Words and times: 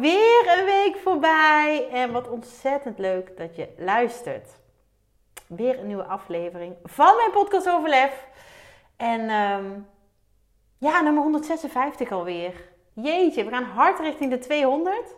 weer 0.00 0.58
een 0.58 0.64
week 0.64 0.96
voorbij. 1.02 1.88
En 1.92 2.12
wat 2.12 2.28
ontzettend 2.28 2.98
leuk 2.98 3.36
dat 3.36 3.56
je 3.56 3.68
luistert. 3.78 4.48
Weer 5.46 5.78
een 5.78 5.86
nieuwe 5.86 6.04
aflevering 6.04 6.76
van 6.84 7.16
mijn 7.16 7.30
podcast 7.30 7.68
Overlef. 7.68 8.26
En 8.96 9.30
um, 9.30 9.86
ja, 10.78 11.00
nummer 11.00 11.22
156 11.22 12.12
alweer. 12.12 12.52
Jeetje, 12.92 13.44
we 13.44 13.50
gaan 13.50 13.64
hard 13.64 13.98
richting 13.98 14.30
de 14.30 14.38
200. 14.38 15.14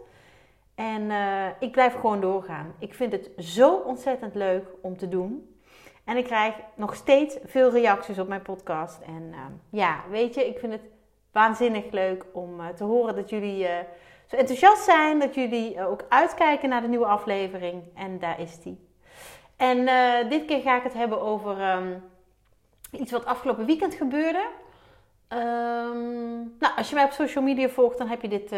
En 0.75 1.03
uh, 1.03 1.47
ik 1.59 1.73
blijf 1.73 1.95
gewoon 1.95 2.21
doorgaan. 2.21 2.75
Ik 2.79 2.95
vind 2.95 3.13
het 3.13 3.31
zo 3.39 3.75
ontzettend 3.75 4.35
leuk 4.35 4.67
om 4.83 4.97
te 4.97 5.09
doen. 5.09 5.57
En 6.05 6.17
ik 6.17 6.25
krijg 6.25 6.55
nog 6.75 6.95
steeds 6.95 7.39
veel 7.45 7.71
reacties 7.71 8.19
op 8.19 8.29
mijn 8.29 8.43
podcast. 8.43 9.01
En 9.01 9.23
uh, 9.31 9.39
ja, 9.71 10.05
weet 10.11 10.35
je, 10.35 10.49
ik 10.49 10.59
vind 10.59 10.73
het 10.73 10.83
waanzinnig 11.33 11.91
leuk 11.91 12.25
om 12.33 12.61
uh, 12.61 12.69
te 12.69 12.85
horen 12.85 13.15
dat 13.15 13.31
jullie 13.31 13.63
uh, 13.63 13.71
enthousiast 14.39 14.85
zijn. 14.85 15.19
Dat 15.19 15.35
jullie 15.35 15.75
uh, 15.75 15.91
ook 15.91 16.05
uitkijken 16.09 16.69
naar 16.69 16.83
de 16.83 16.89
nieuwe 16.89 17.07
aflevering. 17.07 17.83
En 17.95 18.19
daar 18.19 18.41
is 18.41 18.59
die. 18.61 18.91
En 19.57 19.85
dit 20.29 20.45
keer 20.45 20.61
ga 20.61 20.77
ik 20.77 20.83
het 20.83 20.95
hebben 20.95 21.21
over 21.21 21.71
um, 21.71 22.03
iets 22.91 23.13
wat 23.13 23.25
afgelopen 23.25 23.67
weekend 23.67 23.95
gebeurde. 23.95 24.47
Um, 25.29 26.57
nou, 26.59 26.77
als 26.77 26.89
je 26.89 26.95
mij 26.95 27.05
op 27.05 27.11
social 27.11 27.45
media 27.45 27.69
volgt, 27.69 27.99
dan 27.99 28.09
heb 28.09 28.23
je 28.23 28.29
dit 28.29 28.55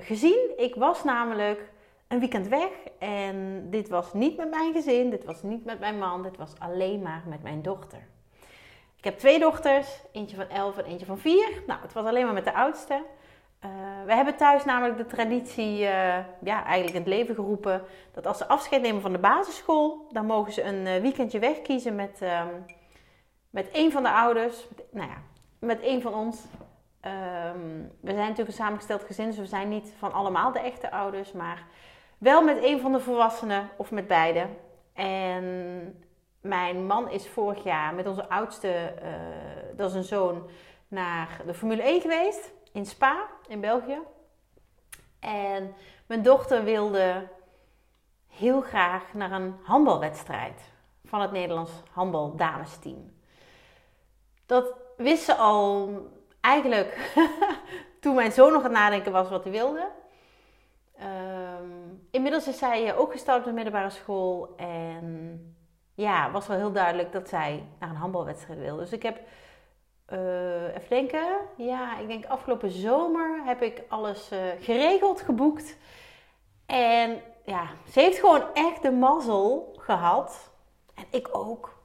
gezien. 0.00 0.52
Ik 0.56 0.74
was 0.74 1.04
namelijk 1.04 1.72
een 2.08 2.18
weekend 2.18 2.48
weg. 2.48 2.70
En 2.98 3.66
dit 3.70 3.88
was 3.88 4.12
niet 4.12 4.36
met 4.36 4.50
mijn 4.50 4.72
gezin, 4.72 5.10
dit 5.10 5.24
was 5.24 5.42
niet 5.42 5.64
met 5.64 5.80
mijn 5.80 5.98
man, 5.98 6.22
dit 6.22 6.36
was 6.36 6.52
alleen 6.58 7.02
maar 7.02 7.22
met 7.26 7.42
mijn 7.42 7.62
dochter. 7.62 8.06
Ik 8.96 9.10
heb 9.10 9.18
twee 9.18 9.38
dochters, 9.38 10.00
eentje 10.12 10.36
van 10.36 10.48
11 10.48 10.78
en 10.78 10.84
eentje 10.84 11.06
van 11.06 11.18
4. 11.18 11.62
Nou, 11.66 11.80
het 11.80 11.92
was 11.92 12.04
alleen 12.04 12.24
maar 12.24 12.34
met 12.34 12.44
de 12.44 12.54
oudste. 12.54 13.02
Uh, 13.64 13.70
we 14.06 14.14
hebben 14.14 14.36
thuis 14.36 14.64
namelijk 14.64 14.96
de 14.96 15.06
traditie, 15.06 15.80
uh, 15.80 16.16
ja, 16.40 16.64
eigenlijk 16.64 16.94
in 16.94 17.00
het 17.00 17.06
leven 17.06 17.34
geroepen, 17.34 17.82
dat 18.12 18.26
als 18.26 18.38
ze 18.38 18.48
afscheid 18.48 18.82
nemen 18.82 19.02
van 19.02 19.12
de 19.12 19.18
basisschool, 19.18 20.06
dan 20.12 20.26
mogen 20.26 20.52
ze 20.52 20.62
een 20.62 20.86
uh, 20.86 20.96
weekendje 20.96 21.38
wegkiezen 21.38 21.94
met, 21.94 22.20
um, 22.22 22.64
met 23.50 23.68
een 23.72 23.92
van 23.92 24.02
de 24.02 24.10
ouders, 24.10 24.68
met, 24.76 24.86
nou 24.90 25.08
ja, 25.08 25.16
met 25.58 25.78
een 25.82 26.02
van 26.02 26.14
ons. 26.14 26.44
Um, 27.00 27.90
we 28.00 28.12
zijn 28.12 28.16
natuurlijk 28.16 28.48
een 28.48 28.64
samengesteld 28.64 29.04
gezin, 29.04 29.26
dus 29.26 29.38
we 29.38 29.46
zijn 29.46 29.68
niet 29.68 29.92
van 29.98 30.12
allemaal 30.12 30.52
de 30.52 30.58
echte 30.60 30.90
ouders, 30.90 31.32
maar 31.32 31.66
wel 32.18 32.42
met 32.42 32.64
een 32.64 32.80
van 32.80 32.92
de 32.92 33.00
volwassenen 33.00 33.68
of 33.76 33.90
met 33.90 34.06
beide. 34.06 34.46
En 34.94 36.04
mijn 36.40 36.86
man 36.86 37.10
is 37.10 37.28
vorig 37.28 37.64
jaar 37.64 37.94
met 37.94 38.06
onze 38.06 38.28
oudste, 38.28 38.94
dat 39.76 39.90
is 39.90 39.96
een 39.96 40.04
zoon, 40.04 40.48
naar 40.88 41.40
de 41.46 41.54
Formule 41.54 41.82
1 41.82 42.00
geweest 42.00 42.52
in 42.74 42.86
Spa 42.86 43.26
in 43.46 43.60
België. 43.60 43.98
En 45.20 45.74
mijn 46.06 46.22
dochter 46.22 46.64
wilde 46.64 47.28
heel 48.28 48.60
graag 48.60 49.14
naar 49.14 49.32
een 49.32 49.54
handbalwedstrijd 49.62 50.60
van 51.04 51.20
het 51.20 51.32
Nederlands 51.32 51.72
handbaldamesteam. 51.90 53.12
Dat 54.46 54.72
wist 54.96 55.24
ze 55.24 55.34
al 55.34 55.90
eigenlijk 56.40 57.14
toen 58.00 58.14
mijn 58.14 58.32
zoon 58.32 58.52
nog 58.52 58.64
aan 58.64 58.70
het 58.70 58.78
nadenken 58.78 59.12
was 59.12 59.28
wat 59.28 59.42
hij 59.42 59.52
wilde. 59.52 59.90
Um, 61.00 62.06
inmiddels 62.10 62.48
is 62.48 62.58
zij 62.58 62.96
ook 62.96 63.12
gestart 63.12 63.38
op 63.38 63.44
de 63.44 63.52
middelbare 63.52 63.90
school 63.90 64.54
en 64.56 65.38
ja, 65.94 66.30
was 66.30 66.46
wel 66.46 66.56
heel 66.56 66.72
duidelijk 66.72 67.12
dat 67.12 67.28
zij 67.28 67.66
naar 67.78 67.88
een 67.88 67.96
handbalwedstrijd 67.96 68.58
wilde. 68.58 68.82
Dus 68.82 68.92
ik 68.92 69.02
heb, 69.02 69.20
uh, 70.12 70.74
even 70.74 70.88
denken, 70.88 71.36
ja, 71.56 71.98
ik 71.98 72.08
denk 72.08 72.26
afgelopen 72.26 72.70
zomer 72.70 73.44
heb 73.44 73.62
ik 73.62 73.82
alles 73.88 74.32
uh, 74.32 74.38
geregeld, 74.60 75.20
geboekt. 75.20 75.76
En 76.66 77.22
ja, 77.44 77.68
ze 77.92 78.00
heeft 78.00 78.18
gewoon 78.18 78.54
echt 78.54 78.82
de 78.82 78.90
mazzel 78.90 79.74
gehad, 79.78 80.52
en 80.94 81.04
ik 81.10 81.28
ook, 81.32 81.82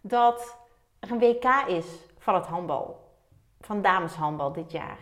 dat 0.00 0.56
er 1.00 1.10
een 1.10 1.18
WK 1.18 1.44
is 1.66 1.86
van 2.18 2.34
het 2.34 2.46
handbal. 2.46 3.04
Van 3.60 3.82
dameshandbal 3.82 4.52
dit 4.52 4.70
jaar. 4.70 4.98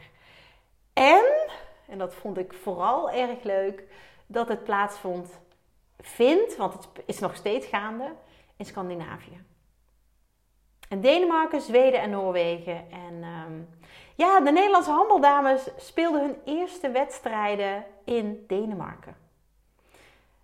En, 0.92 1.24
en 1.88 1.98
dat 1.98 2.14
vond 2.14 2.38
ik 2.38 2.52
vooral 2.52 3.10
erg 3.10 3.42
leuk, 3.42 3.82
dat 4.26 4.48
het 4.48 4.64
plaatsvond 4.64 5.38
vindt, 6.00 6.56
want 6.56 6.72
het 6.72 6.88
is 7.06 7.18
nog 7.18 7.36
steeds 7.36 7.66
gaande, 7.66 8.12
in 8.56 8.64
Scandinavië. 8.64 9.42
En 10.94 11.00
Denemarken, 11.00 11.60
Zweden 11.60 12.00
en 12.00 12.10
Noorwegen. 12.10 12.76
En 12.90 13.24
um, 13.46 13.68
ja, 14.14 14.40
de 14.40 14.50
Nederlandse 14.50 14.90
handbaldames 14.90 15.68
speelden 15.76 16.20
hun 16.20 16.36
eerste 16.44 16.90
wedstrijden 16.90 17.84
in 18.04 18.44
Denemarken. 18.46 19.16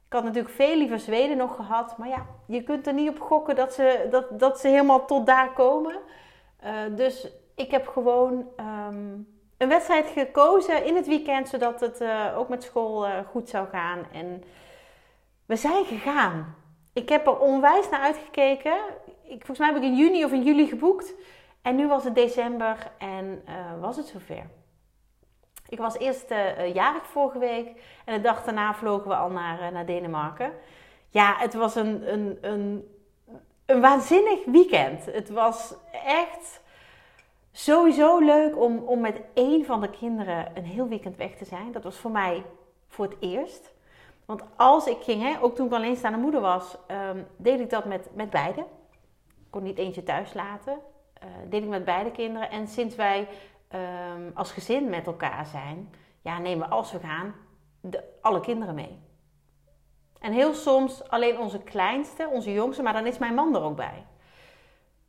Ik 0.07 0.13
had 0.17 0.25
natuurlijk 0.25 0.55
veel 0.55 0.77
liever 0.77 0.99
Zweden 0.99 1.37
nog 1.37 1.57
gehad. 1.57 1.99
Maar 1.99 2.09
ja, 2.09 2.27
je 2.47 2.63
kunt 2.63 2.87
er 2.87 2.93
niet 2.93 3.09
op 3.09 3.21
gokken 3.21 3.57
dat 3.57 3.75
ze, 3.75 4.09
dat, 4.11 4.41
dat 4.41 4.61
ze 4.61 4.69
helemaal 4.69 5.07
tot 5.07 5.27
daar 5.27 5.53
komen. 5.53 5.97
Uh, 6.65 6.71
dus 6.91 7.29
ik 7.55 7.71
heb 7.71 7.87
gewoon 7.89 8.33
um, 8.61 9.29
een 9.59 9.69
wedstrijd 9.69 10.07
gekozen 10.07 10.85
in 10.85 10.97
het 10.97 11.07
weekend. 11.07 11.49
Zodat 11.49 11.81
het 11.81 12.01
uh, 12.01 12.39
ook 12.39 12.49
met 12.49 12.63
school 12.63 13.07
uh, 13.07 13.13
goed 13.31 13.49
zou 13.49 13.69
gaan. 13.69 14.07
En 14.13 14.45
we 15.47 15.57
zijn 15.57 15.85
gegaan. 15.85 16.55
Ik 16.93 17.09
heb 17.09 17.27
er 17.27 17.39
onwijs 17.39 17.89
naar 17.91 18.01
uitgekeken. 18.01 18.77
Ik, 19.31 19.47
volgens 19.47 19.59
mij 19.59 19.69
heb 19.69 19.77
ik 19.77 19.83
in 19.83 19.97
juni 19.97 20.25
of 20.25 20.33
in 20.33 20.43
juli 20.43 20.67
geboekt. 20.67 21.15
En 21.63 21.77
nu 21.77 21.89
was 21.89 22.05
het 22.05 22.15
december 22.15 22.93
en 22.99 23.43
uh, 23.49 23.81
was 23.81 23.97
het 23.97 24.07
zover. 24.07 24.47
Ik 25.69 25.79
was 25.79 25.99
eerst 25.99 26.31
uh, 26.31 26.75
jarig 26.75 27.07
vorige 27.07 27.39
week. 27.39 27.83
En 28.05 28.15
de 28.15 28.21
dag 28.21 28.45
daarna 28.45 28.75
vlogen 28.75 29.09
we 29.09 29.17
al 29.17 29.31
naar, 29.31 29.73
naar 29.73 29.87
Denemarken. 29.87 30.53
Ja, 31.09 31.35
het 31.39 31.55
was 31.55 31.75
een, 31.75 32.13
een, 32.13 32.39
een, 32.41 32.89
een 33.67 33.81
waanzinnig 33.81 34.45
weekend. 34.45 35.05
Het 35.07 35.31
was 35.31 35.75
echt 36.05 36.61
sowieso 37.53 38.19
leuk 38.19 38.59
om, 38.59 38.79
om 38.79 39.01
met 39.01 39.21
één 39.35 39.65
van 39.65 39.81
de 39.81 39.91
kinderen 39.91 40.57
een 40.57 40.65
heel 40.65 40.89
weekend 40.89 41.17
weg 41.17 41.37
te 41.37 41.45
zijn. 41.45 41.73
Dat 41.73 41.85
was 41.85 41.97
voor 41.97 42.11
mij 42.11 42.45
voor 42.89 43.05
het 43.05 43.17
eerst. 43.21 43.73
Want 44.25 44.43
als 44.57 44.87
ik 44.87 44.99
ging, 45.01 45.23
hè, 45.23 45.43
ook 45.43 45.55
toen 45.55 45.67
ik 45.67 45.73
alleenstaande 45.73 46.19
moeder 46.19 46.41
was, 46.41 46.77
um, 47.11 47.27
deed 47.37 47.61
ik 47.61 47.71
dat 47.71 47.85
met, 47.85 48.09
met 48.15 48.31
beide. 48.31 48.65
Kon 49.51 49.63
niet 49.63 49.79
eentje 49.79 50.03
thuis 50.03 50.35
laten. 50.35 50.79
Uh, 51.23 51.29
deed 51.49 51.63
ik 51.63 51.69
met 51.69 51.85
beide 51.85 52.11
kinderen. 52.11 52.51
En 52.51 52.69
sinds 52.69 52.95
wij 52.95 53.29
um, 54.15 54.31
als 54.35 54.53
gezin 54.53 54.89
met 54.89 55.07
elkaar 55.07 55.47
zijn, 55.47 55.95
ja, 56.21 56.39
nemen 56.39 56.69
we 56.69 56.75
als 56.75 56.93
we 56.93 56.99
gaan 56.99 57.35
de, 57.81 58.05
alle 58.21 58.41
kinderen 58.41 58.75
mee. 58.75 58.99
En 60.21 60.33
heel 60.33 60.55
soms 60.55 61.09
alleen 61.09 61.39
onze 61.39 61.59
kleinste, 61.59 62.29
onze 62.29 62.53
jongste, 62.53 62.83
maar 62.83 62.93
dan 62.93 63.07
is 63.07 63.19
mijn 63.19 63.35
man 63.35 63.55
er 63.55 63.63
ook 63.63 63.77
bij. 63.77 64.07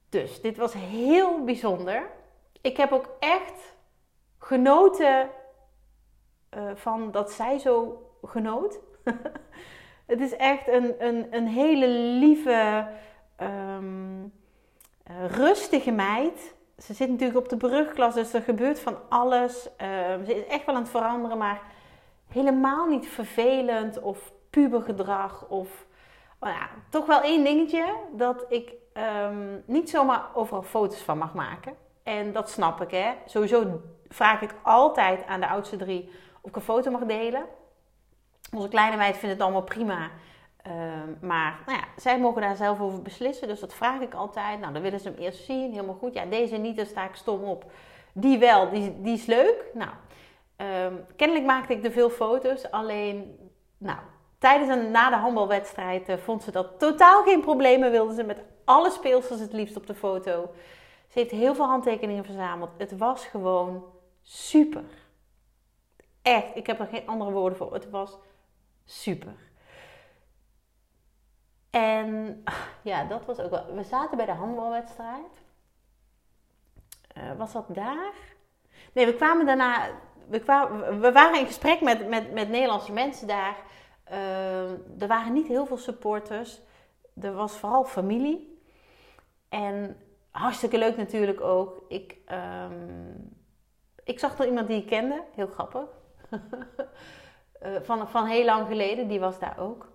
Dus 0.10 0.42
dit 0.42 0.58
was 0.58 0.74
heel 0.74 1.44
bijzonder. 1.44 2.10
Ik 2.62 2.78
heb 2.78 2.92
ook 2.92 3.10
echt 3.20 3.76
genoten 4.38 5.30
uh, 6.58 6.72
van 6.76 7.12
dat 7.12 7.32
zij 7.32 7.58
zo 7.58 8.06
genoot. 8.24 8.80
het 10.12 10.22
is 10.22 10.36
echt 10.36 10.68
een, 10.68 11.06
een, 11.08 11.28
een 11.36 11.48
hele 11.48 11.88
lieve, 11.88 12.88
um, 13.42 14.34
rustige 15.28 15.92
meid. 15.92 16.56
Ze 16.78 16.94
zit 16.94 17.10
natuurlijk 17.10 17.40
op 17.40 17.50
de 17.50 17.58
brugklas, 17.58 18.14
dus 18.14 18.34
er 18.34 18.42
gebeurt 18.42 18.80
van 18.80 18.98
alles. 19.10 19.70
Um, 20.12 20.26
ze 20.26 20.36
is 20.36 20.46
echt 20.46 20.66
wel 20.66 20.76
aan 20.76 20.82
het 20.82 20.92
veranderen, 20.92 21.38
maar 21.38 21.62
helemaal 22.28 22.88
niet 22.88 23.08
vervelend 23.08 24.00
of 24.00 24.32
pubergedrag. 24.50 25.48
Of 25.50 25.86
nou 26.40 26.54
ja, 26.54 26.70
toch 26.90 27.06
wel 27.06 27.22
één 27.22 27.44
dingetje 27.44 27.86
dat 28.12 28.46
ik 28.50 28.74
um, 29.28 29.64
niet 29.66 29.90
zomaar 29.90 30.24
overal 30.34 30.64
foto's 30.64 31.02
van 31.02 31.18
mag 31.18 31.34
maken. 31.34 31.76
En 32.04 32.32
dat 32.32 32.50
snap 32.50 32.82
ik, 32.82 32.92
hè. 32.92 33.14
Sowieso 33.26 33.82
vraag 34.08 34.42
ik 34.42 34.56
altijd 34.64 35.26
aan 35.26 35.40
de 35.40 35.48
oudste 35.48 35.78
drie 35.78 36.10
of 36.42 36.50
ik 36.50 36.56
een 36.56 36.62
foto 36.62 36.92
mag 36.92 37.06
delen. 37.06 37.46
Onze 38.56 38.68
kleine 38.68 38.98
meid 38.98 39.18
vindt 39.18 39.36
het 39.36 39.44
allemaal 39.44 39.64
prima. 39.64 40.10
Uh, 40.68 40.74
maar 41.22 41.60
nou 41.66 41.78
ja, 41.78 41.84
zij 41.98 42.20
mogen 42.20 42.42
daar 42.42 42.56
zelf 42.56 42.82
over 42.82 43.02
beslissen. 43.02 43.48
Dus 43.48 43.60
dat 43.60 43.74
vraag 43.74 44.02
ik 44.02 44.14
altijd. 44.14 44.60
Nou, 44.60 44.74
dan 44.74 44.82
willen 44.82 45.00
ze 45.00 45.08
hem 45.08 45.18
eerst 45.18 45.44
zien. 45.44 45.72
Helemaal 45.72 45.96
goed. 45.96 46.14
Ja, 46.14 46.26
deze 46.26 46.58
niet, 46.58 46.76
daar 46.76 46.86
sta 46.86 47.06
ik 47.08 47.16
stom 47.16 47.44
op. 47.44 47.72
Die 48.14 48.38
wel, 48.38 48.70
die, 48.70 49.02
die 49.02 49.14
is 49.14 49.26
leuk. 49.26 49.66
Nou, 49.74 49.90
um, 50.58 51.06
kennelijk 51.16 51.46
maakte 51.46 51.74
ik 51.74 51.84
er 51.84 51.92
veel 51.92 52.10
foto's. 52.10 52.72
Alleen, 52.72 53.38
nou, 53.78 53.98
tijdens 54.38 54.70
en 54.70 54.92
na 54.92 55.10
de 55.10 55.16
handbalwedstrijd 55.16 56.10
uh, 56.10 56.18
vond 56.18 56.44
ze 56.44 56.52
dat 56.52 56.80
totaal 56.80 57.24
geen 57.24 57.42
probleem. 57.42 57.82
Wilde 57.82 58.14
ze 58.14 58.24
met 58.24 58.42
alle 58.66 58.90
speelsters 58.90 59.40
het 59.40 59.54
liefst 59.54 59.78
op 59.78 59.88
de 59.88 59.96
foto. 59.96 60.52
Ze 61.08 61.20
heeft 61.20 61.32
heel 61.32 61.56
veel 61.56 61.66
handtekeningen 61.66 62.26
verzameld. 62.26 62.70
Het 62.78 62.98
was 62.98 63.26
gewoon 63.26 63.84
super. 64.22 64.84
Echt, 66.22 66.56
ik 66.56 66.68
heb 66.68 66.80
er 66.80 66.88
geen 66.88 67.08
andere 67.08 67.32
woorden 67.32 67.58
voor. 67.58 67.74
Het 67.74 67.90
was 67.90 68.18
super. 68.84 69.34
En 71.72 72.44
ja, 72.82 73.04
dat 73.04 73.26
was 73.26 73.40
ook 73.40 73.50
wel. 73.50 73.76
We 73.76 73.84
zaten 73.84 74.18
bij 74.18 74.26
de 74.26 74.32
handbalwedstrijd. 74.32 75.44
Uh, 77.18 77.38
was 77.38 77.52
dat 77.52 77.66
daar? 77.68 78.14
Nee, 78.94 79.06
we 79.06 79.16
kwamen 79.16 79.46
daarna. 79.46 79.90
We, 80.28 80.40
kwamen, 80.40 81.00
we 81.00 81.12
waren 81.12 81.40
in 81.40 81.46
gesprek 81.46 81.82
met, 81.82 82.08
met, 82.08 82.32
met 82.34 82.50
Nederlandse 82.50 82.92
mensen 82.92 83.28
daar. 83.28 83.56
Uh, 84.12 84.70
er 85.02 85.08
waren 85.08 85.34
niet 85.34 85.48
heel 85.48 85.66
veel 85.66 85.78
supporters. 85.78 86.62
Er 87.22 87.34
was 87.34 87.58
vooral 87.58 87.84
familie. 87.84 88.64
En 89.50 89.98
hartstikke 90.32 90.78
leuk 90.78 90.98
natuurlijk 90.98 91.42
ook. 91.42 91.84
Ik, 91.88 92.18
um, 92.70 93.40
ik 94.04 94.20
zag 94.20 94.40
er 94.40 94.48
iemand 94.48 94.68
die 94.68 94.82
ik 94.82 94.88
kende. 94.88 95.24
Heel 95.36 95.48
grappig. 95.48 95.88
uh, 96.32 97.76
van, 97.88 98.10
van 98.10 98.26
heel 98.26 98.46
lang 98.46 98.68
geleden. 98.68 99.08
Die 99.08 99.20
was 99.20 99.40
daar 99.40 99.60
ook. 99.60 99.92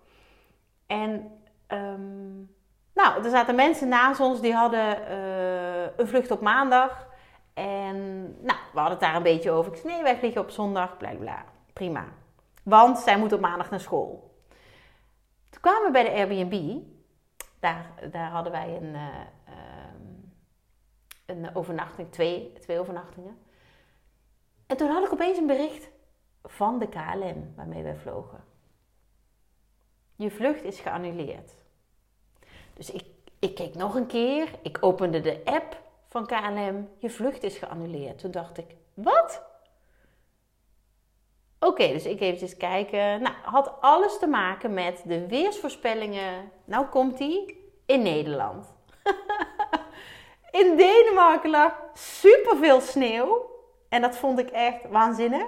En 0.86 1.40
um, 1.68 2.54
nou, 2.94 3.24
er 3.24 3.30
zaten 3.30 3.54
mensen 3.54 3.88
naast 3.88 4.20
ons 4.20 4.40
die 4.40 4.54
hadden 4.54 4.98
uh, 5.10 5.96
een 5.96 6.08
vlucht 6.08 6.30
op 6.30 6.40
maandag. 6.40 7.06
En 7.54 8.22
nou, 8.22 8.58
we 8.72 8.78
hadden 8.78 8.90
het 8.90 9.00
daar 9.00 9.14
een 9.14 9.22
beetje 9.22 9.50
over. 9.50 9.72
Ik 9.72 9.78
zei, 9.78 9.92
nee, 9.92 10.02
wij 10.02 10.18
vliegen 10.18 10.40
op 10.40 10.50
zondag, 10.50 10.96
bla 10.96 11.14
bla. 11.14 11.44
Prima. 11.72 12.04
Want 12.62 12.98
zij 12.98 13.18
moet 13.18 13.32
op 13.32 13.40
maandag 13.40 13.70
naar 13.70 13.80
school. 13.80 14.34
Toen 15.50 15.60
kwamen 15.60 15.84
we 15.84 15.90
bij 15.90 16.02
de 16.02 16.10
Airbnb. 16.10 16.82
Daar, 17.60 17.86
daar 18.10 18.30
hadden 18.30 18.52
wij 18.52 18.76
een, 18.76 18.94
uh, 18.94 19.00
een 21.26 21.54
overnachting, 21.54 22.12
twee, 22.12 22.52
twee 22.60 22.78
overnachtingen. 22.80 23.38
En 24.66 24.76
toen 24.76 24.90
had 24.90 25.04
ik 25.04 25.12
opeens 25.12 25.38
een 25.38 25.46
bericht 25.46 25.88
van 26.42 26.78
de 26.78 26.88
KLM 26.88 27.52
waarmee 27.56 27.82
wij 27.82 27.96
vlogen. 27.96 28.44
Je 30.16 30.30
vlucht 30.30 30.64
is 30.64 30.80
geannuleerd. 30.80 31.52
Dus 32.74 32.90
ik, 32.90 33.04
ik 33.38 33.54
keek 33.54 33.74
nog 33.74 33.94
een 33.94 34.06
keer. 34.06 34.48
Ik 34.62 34.78
opende 34.80 35.20
de 35.20 35.40
app 35.44 35.82
van 36.08 36.26
KLM. 36.26 36.88
Je 36.98 37.10
vlucht 37.10 37.42
is 37.42 37.56
geannuleerd. 37.56 38.18
Toen 38.18 38.30
dacht 38.30 38.58
ik, 38.58 38.74
wat? 38.94 39.42
Oké, 41.58 41.88
dus 41.88 42.04
ik 42.04 42.20
eventjes 42.20 42.56
kijken. 42.56 43.22
Nou, 43.22 43.34
had 43.42 43.72
alles 43.80 44.18
te 44.18 44.26
maken 44.26 44.74
met 44.74 45.02
de 45.04 45.26
weersvoorspellingen. 45.26 46.50
Nou 46.64 46.86
komt 46.86 47.18
die 47.18 47.70
in 47.86 48.02
Nederland. 48.02 48.74
in 50.60 50.76
Denemarken 50.76 51.50
lag 51.50 51.72
superveel 51.94 52.80
sneeuw. 52.80 53.50
En 53.88 54.02
dat 54.02 54.16
vond 54.16 54.38
ik 54.38 54.50
echt 54.50 54.88
waanzinnig. 54.88 55.46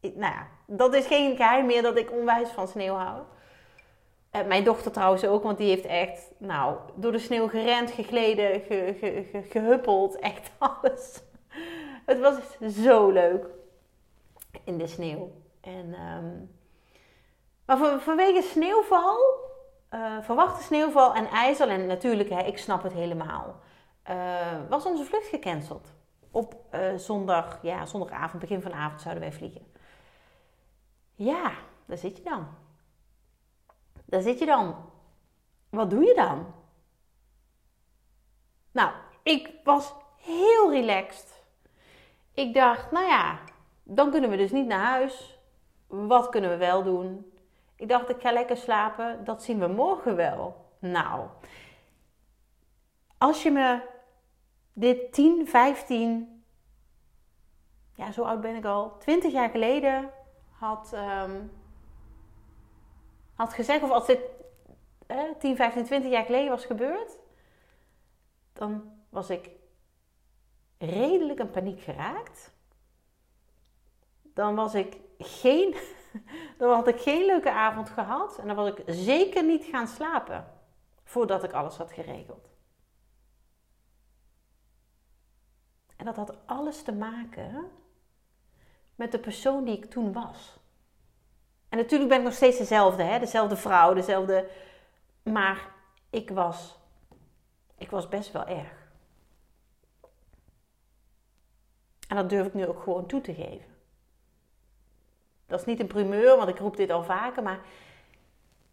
nou 0.00 0.18
ja, 0.18 0.48
dat 0.66 0.94
is 0.94 1.06
geen 1.06 1.36
geheim 1.36 1.66
meer 1.66 1.82
dat 1.82 1.96
ik 1.96 2.12
onwijs 2.12 2.48
van 2.48 2.68
sneeuw 2.68 2.94
hou. 2.94 3.22
Uh, 4.36 4.46
mijn 4.46 4.64
dochter 4.64 4.92
trouwens 4.92 5.24
ook, 5.24 5.42
want 5.42 5.58
die 5.58 5.68
heeft 5.68 5.84
echt, 5.84 6.30
nou, 6.38 6.76
door 6.94 7.12
de 7.12 7.18
sneeuw 7.18 7.48
gerend, 7.48 7.90
gegleden, 7.90 8.60
ge, 8.60 8.96
ge, 8.98 9.26
ge, 9.30 9.42
gehuppeld, 9.42 10.18
echt 10.18 10.50
alles. 10.58 11.22
Het 12.06 12.20
was 12.20 12.36
zo 12.82 13.10
leuk 13.10 13.46
in 14.64 14.78
de 14.78 14.86
sneeuw. 14.86 15.32
En, 15.60 15.94
um, 16.00 16.56
maar 17.66 17.78
van, 17.78 18.00
vanwege 18.00 18.42
sneeuwval, 18.42 19.18
uh, 19.90 20.16
verwachte 20.20 20.62
sneeuwval 20.62 21.14
en 21.14 21.26
ijzel, 21.26 21.68
en 21.68 21.86
natuurlijk, 21.86 22.28
hè, 22.28 22.42
ik 22.42 22.58
snap 22.58 22.82
het 22.82 22.92
helemaal, 22.92 23.60
uh, 24.10 24.68
was 24.68 24.84
onze 24.84 25.04
vlucht 25.04 25.26
gecanceld. 25.26 25.92
Op 26.30 26.54
zondag, 26.96 27.58
ja, 27.62 27.86
zondagavond, 27.86 28.40
begin 28.40 28.62
van 28.62 28.70
de 28.70 28.76
avond 28.76 29.00
zouden 29.00 29.22
wij 29.22 29.32
vliegen. 29.32 29.66
Ja, 31.14 31.52
daar 31.86 31.98
zit 31.98 32.16
je 32.16 32.22
dan. 32.22 32.46
Daar 34.04 34.22
zit 34.22 34.38
je 34.38 34.46
dan. 34.46 34.76
Wat 35.70 35.90
doe 35.90 36.04
je 36.04 36.14
dan? 36.14 36.54
Nou, 38.72 38.92
ik 39.22 39.50
was 39.64 39.94
heel 40.16 40.70
relaxed. 40.70 41.42
Ik 42.32 42.54
dacht, 42.54 42.90
nou 42.90 43.06
ja, 43.06 43.38
dan 43.82 44.10
kunnen 44.10 44.30
we 44.30 44.36
dus 44.36 44.52
niet 44.52 44.66
naar 44.66 44.84
huis. 44.84 45.38
Wat 45.86 46.28
kunnen 46.28 46.50
we 46.50 46.56
wel 46.56 46.82
doen? 46.82 47.32
Ik 47.76 47.88
dacht, 47.88 48.08
ik 48.08 48.20
ga 48.20 48.32
lekker 48.32 48.56
slapen. 48.56 49.24
Dat 49.24 49.42
zien 49.42 49.58
we 49.58 49.66
morgen 49.66 50.16
wel. 50.16 50.66
Nou, 50.78 51.28
als 53.18 53.42
je 53.42 53.50
me 53.50 53.80
dit 54.72 55.12
10, 55.12 55.48
15, 55.48 56.44
ja, 57.94 58.12
zo 58.12 58.22
oud 58.22 58.40
ben 58.40 58.56
ik 58.56 58.64
al, 58.64 58.98
20 58.98 59.32
jaar 59.32 59.50
geleden 59.50 60.10
had 60.50 60.92
um, 60.94 61.50
had 63.34 63.52
gezegd, 63.52 63.82
of 63.82 63.90
als 63.90 64.06
dit 64.06 64.20
eh, 65.06 65.30
10, 65.38 65.56
15, 65.56 65.84
20 65.84 66.10
jaar 66.10 66.24
geleden 66.24 66.50
was 66.50 66.64
gebeurd, 66.64 67.18
dan 68.52 68.92
was 69.08 69.30
ik 69.30 69.50
redelijk 70.78 71.40
in 71.40 71.50
paniek 71.50 71.80
geraakt. 71.80 72.52
Dan 74.22 74.54
was 74.54 74.74
ik 74.74 75.00
geen, 75.18 75.74
dan 76.58 76.74
had 76.74 76.88
ik 76.88 77.00
geen 77.00 77.26
leuke 77.26 77.50
avond 77.50 77.90
gehad 77.90 78.38
en 78.38 78.46
dan 78.46 78.56
was 78.56 78.68
ik 78.68 78.82
zeker 78.86 79.44
niet 79.44 79.64
gaan 79.64 79.88
slapen 79.88 80.52
voordat 81.04 81.44
ik 81.44 81.52
alles 81.52 81.76
had 81.76 81.92
geregeld. 81.92 82.52
En 85.96 86.04
dat 86.04 86.16
had 86.16 86.46
alles 86.46 86.82
te 86.82 86.92
maken 86.92 87.70
met 88.94 89.12
de 89.12 89.18
persoon 89.18 89.64
die 89.64 89.76
ik 89.76 89.84
toen 89.84 90.12
was. 90.12 90.58
En 91.74 91.80
natuurlijk 91.80 92.10
ben 92.10 92.18
ik 92.18 92.24
nog 92.24 92.34
steeds 92.34 92.58
dezelfde, 92.58 93.02
hè? 93.02 93.18
dezelfde 93.18 93.56
vrouw, 93.56 93.94
dezelfde. 93.94 94.50
Maar 95.22 95.70
ik 96.10 96.30
was, 96.30 96.78
ik 97.78 97.90
was 97.90 98.08
best 98.08 98.32
wel 98.32 98.46
erg. 98.46 98.88
En 102.08 102.16
dat 102.16 102.28
durf 102.28 102.46
ik 102.46 102.54
nu 102.54 102.66
ook 102.66 102.82
gewoon 102.82 103.06
toe 103.06 103.20
te 103.20 103.34
geven. 103.34 103.76
Dat 105.46 105.60
is 105.60 105.66
niet 105.66 105.80
een 105.80 105.86
primeur, 105.86 106.36
want 106.36 106.48
ik 106.48 106.58
roep 106.58 106.76
dit 106.76 106.90
al 106.90 107.04
vaker, 107.04 107.42
maar 107.42 107.60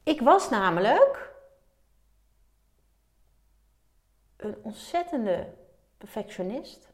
ik 0.04 0.22
was 0.22 0.50
namelijk 0.50 1.34
een 4.38 4.58
ontzettende 4.62 5.54
perfectionist 5.98 6.92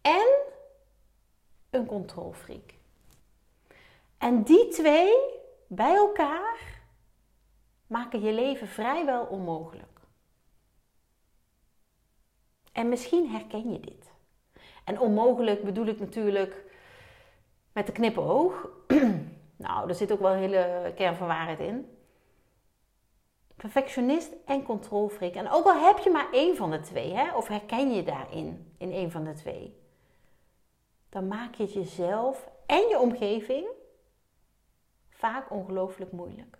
en 0.00 0.28
een 1.70 1.86
controlfreak. 1.86 2.80
En 4.22 4.42
die 4.42 4.68
twee 4.68 5.12
bij 5.68 5.94
elkaar 5.94 6.80
maken 7.86 8.20
je 8.20 8.32
leven 8.32 8.68
vrijwel 8.68 9.24
onmogelijk. 9.24 10.00
En 12.72 12.88
misschien 12.88 13.30
herken 13.30 13.72
je 13.72 13.80
dit. 13.80 14.12
En 14.84 15.00
onmogelijk 15.00 15.62
bedoel 15.64 15.86
ik 15.86 15.98
natuurlijk 15.98 16.64
met 17.72 17.86
de 17.86 17.92
knipoog. 17.92 18.68
nou, 19.66 19.88
er 19.88 19.94
zit 19.94 20.12
ook 20.12 20.20
wel 20.20 20.32
een 20.32 20.38
hele 20.38 20.92
kern 20.96 21.16
van 21.16 21.26
waarheid 21.26 21.60
in. 21.60 21.98
Perfectionist 23.56 24.32
en 24.46 24.62
controlfreak. 24.62 25.34
En 25.34 25.50
ook 25.50 25.64
al 25.64 25.80
heb 25.80 25.98
je 25.98 26.10
maar 26.10 26.32
één 26.32 26.56
van 26.56 26.70
de 26.70 26.80
twee, 26.80 27.12
hè, 27.14 27.36
of 27.36 27.48
herken 27.48 27.94
je 27.94 28.02
daarin, 28.02 28.74
in 28.78 28.92
één 28.92 29.10
van 29.10 29.24
de 29.24 29.32
twee, 29.32 29.80
dan 31.08 31.28
maak 31.28 31.54
je 31.54 31.62
het 31.62 31.72
jezelf 31.72 32.48
en 32.66 32.88
je 32.88 32.98
omgeving 32.98 33.80
vaak 35.22 35.50
ongelooflijk 35.50 36.12
moeilijk. 36.12 36.58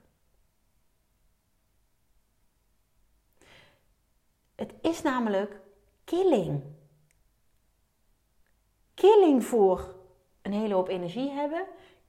Het 4.54 4.75
is 4.81 5.02
namelijk 5.02 5.61
killing. 6.04 6.62
Killing 8.95 9.45
voor 9.45 9.95
een 10.42 10.52
hele 10.52 10.75
hoop 10.75 10.88
energie 10.88 11.31
hebben, 11.31 11.66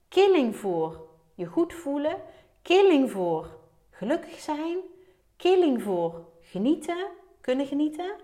killing 0.08 0.56
voor 0.56 1.08
je 1.34 1.46
goed 1.46 1.72
voelen, 1.72 2.22
killing 2.62 3.10
voor 3.10 3.58
gelukkig 3.90 4.38
zijn, 4.38 4.78
killing 5.36 5.82
voor 5.82 6.32
genieten, 6.40 7.08
kunnen 7.40 7.66
genieten. 7.66 8.16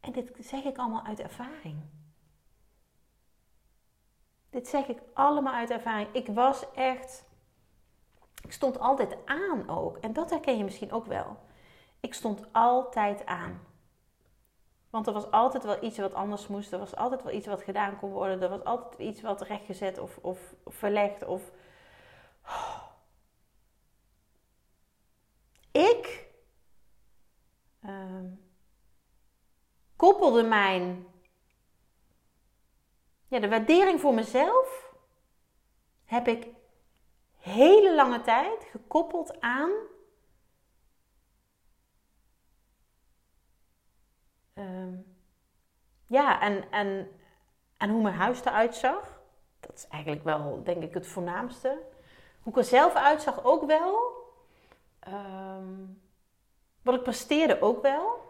En 0.00 0.12
dit 0.12 0.32
zeg 0.38 0.64
ik 0.64 0.78
allemaal 0.78 1.04
uit 1.04 1.20
ervaring. 1.20 1.93
Dit 4.54 4.68
zeg 4.68 4.86
ik 4.88 4.98
allemaal 5.12 5.54
uit 5.54 5.70
ervaring. 5.70 6.08
Ik 6.12 6.26
was 6.26 6.72
echt. 6.72 7.24
Ik 8.42 8.52
stond 8.52 8.78
altijd 8.78 9.16
aan 9.24 9.68
ook. 9.68 9.96
En 9.96 10.12
dat 10.12 10.30
herken 10.30 10.56
je 10.56 10.64
misschien 10.64 10.92
ook 10.92 11.06
wel. 11.06 11.36
Ik 12.00 12.14
stond 12.14 12.52
altijd 12.52 13.26
aan. 13.26 13.66
Want 14.90 15.06
er 15.06 15.12
was 15.12 15.30
altijd 15.30 15.64
wel 15.64 15.84
iets 15.84 15.98
wat 15.98 16.14
anders 16.14 16.46
moest. 16.46 16.72
Er 16.72 16.78
was 16.78 16.96
altijd 16.96 17.22
wel 17.22 17.32
iets 17.32 17.46
wat 17.46 17.62
gedaan 17.62 17.98
kon 17.98 18.10
worden. 18.10 18.42
Er 18.42 18.48
was 18.48 18.64
altijd 18.64 18.98
iets 18.98 19.20
wat 19.20 19.42
rechtgezet 19.42 19.98
of, 19.98 20.18
of, 20.22 20.54
verlegd. 20.66 21.24
Of... 21.24 21.50
Ik 25.70 26.26
uh, 27.84 28.30
koppelde 29.96 30.42
mijn 30.42 31.06
ja, 33.34 33.40
de 33.40 33.48
waardering 33.48 34.00
voor 34.00 34.14
mezelf 34.14 34.92
heb 36.04 36.28
ik 36.28 36.46
hele 37.38 37.94
lange 37.94 38.20
tijd 38.20 38.64
gekoppeld 38.70 39.40
aan 39.40 39.70
Ehm, 44.54 44.94
ja, 46.06 46.40
en, 46.40 46.70
en, 46.70 47.10
en 47.76 47.90
hoe 47.90 48.02
mijn 48.02 48.14
huis 48.14 48.44
eruit 48.44 48.74
zag. 48.74 49.20
Dat 49.60 49.74
is 49.74 49.86
eigenlijk 49.86 50.24
wel, 50.24 50.62
denk 50.64 50.82
ik, 50.82 50.94
het 50.94 51.06
voornaamste. 51.06 51.82
Hoe 52.42 52.52
ik 52.52 52.58
er 52.58 52.64
zelf 52.64 52.94
uitzag 52.94 53.44
ook 53.44 53.64
wel. 53.66 54.12
Ehm, 55.00 55.84
wat 56.82 56.94
ik 56.94 57.02
presteerde 57.02 57.60
ook 57.60 57.82
wel. 57.82 58.22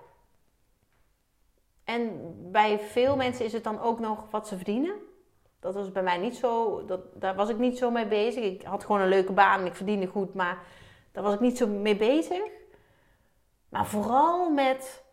En 1.85 2.35
bij 2.51 2.79
veel 2.79 3.17
mensen 3.17 3.45
is 3.45 3.53
het 3.53 3.65
dan 3.65 3.81
ook 3.81 3.99
nog 3.99 4.31
wat 4.31 4.49
ze 4.49 4.57
verdienen. 4.57 4.95
Dat 5.61 5.75
was 5.75 5.93
bij 5.93 6.03
mij 6.03 6.19
niet 6.19 6.37
zo, 6.37 6.85
dat, 6.85 7.01
daar 7.15 7.35
was 7.35 7.49
ik 7.49 7.59
niet 7.59 7.79
zo 7.79 7.91
mee 7.91 8.07
bezig. 8.07 8.45
Ik 8.45 8.63
had 8.63 8.85
gewoon 8.85 9.01
een 9.01 9.09
leuke 9.09 9.33
baan 9.33 9.61
en 9.61 9.67
ik 9.67 9.75
verdiende 9.75 10.07
goed, 10.07 10.35
maar 10.35 10.59
daar 11.13 11.23
was 11.23 11.35
ik 11.35 11.41
niet 11.41 11.57
zo 11.57 11.67
mee 11.67 11.97
bezig. 11.97 12.43
Maar 13.69 13.87
vooral 13.87 14.51
met 14.51 15.05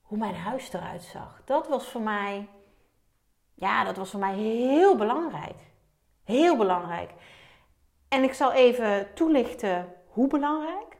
hoe 0.00 0.18
mijn 0.18 0.34
huis 0.34 0.72
eruit 0.72 1.02
zag. 1.02 1.42
Dat 1.44 1.68
was 1.68 1.88
voor 1.88 2.00
mij, 2.00 2.48
ja, 3.54 3.84
dat 3.84 3.96
was 3.96 4.10
voor 4.10 4.20
mij 4.20 4.34
heel 4.34 4.96
belangrijk. 4.96 5.56
Heel 6.24 6.56
belangrijk. 6.56 7.10
En 8.08 8.22
ik 8.22 8.32
zal 8.32 8.52
even 8.52 9.14
toelichten 9.14 9.94
hoe 10.06 10.28
belangrijk. 10.28 10.96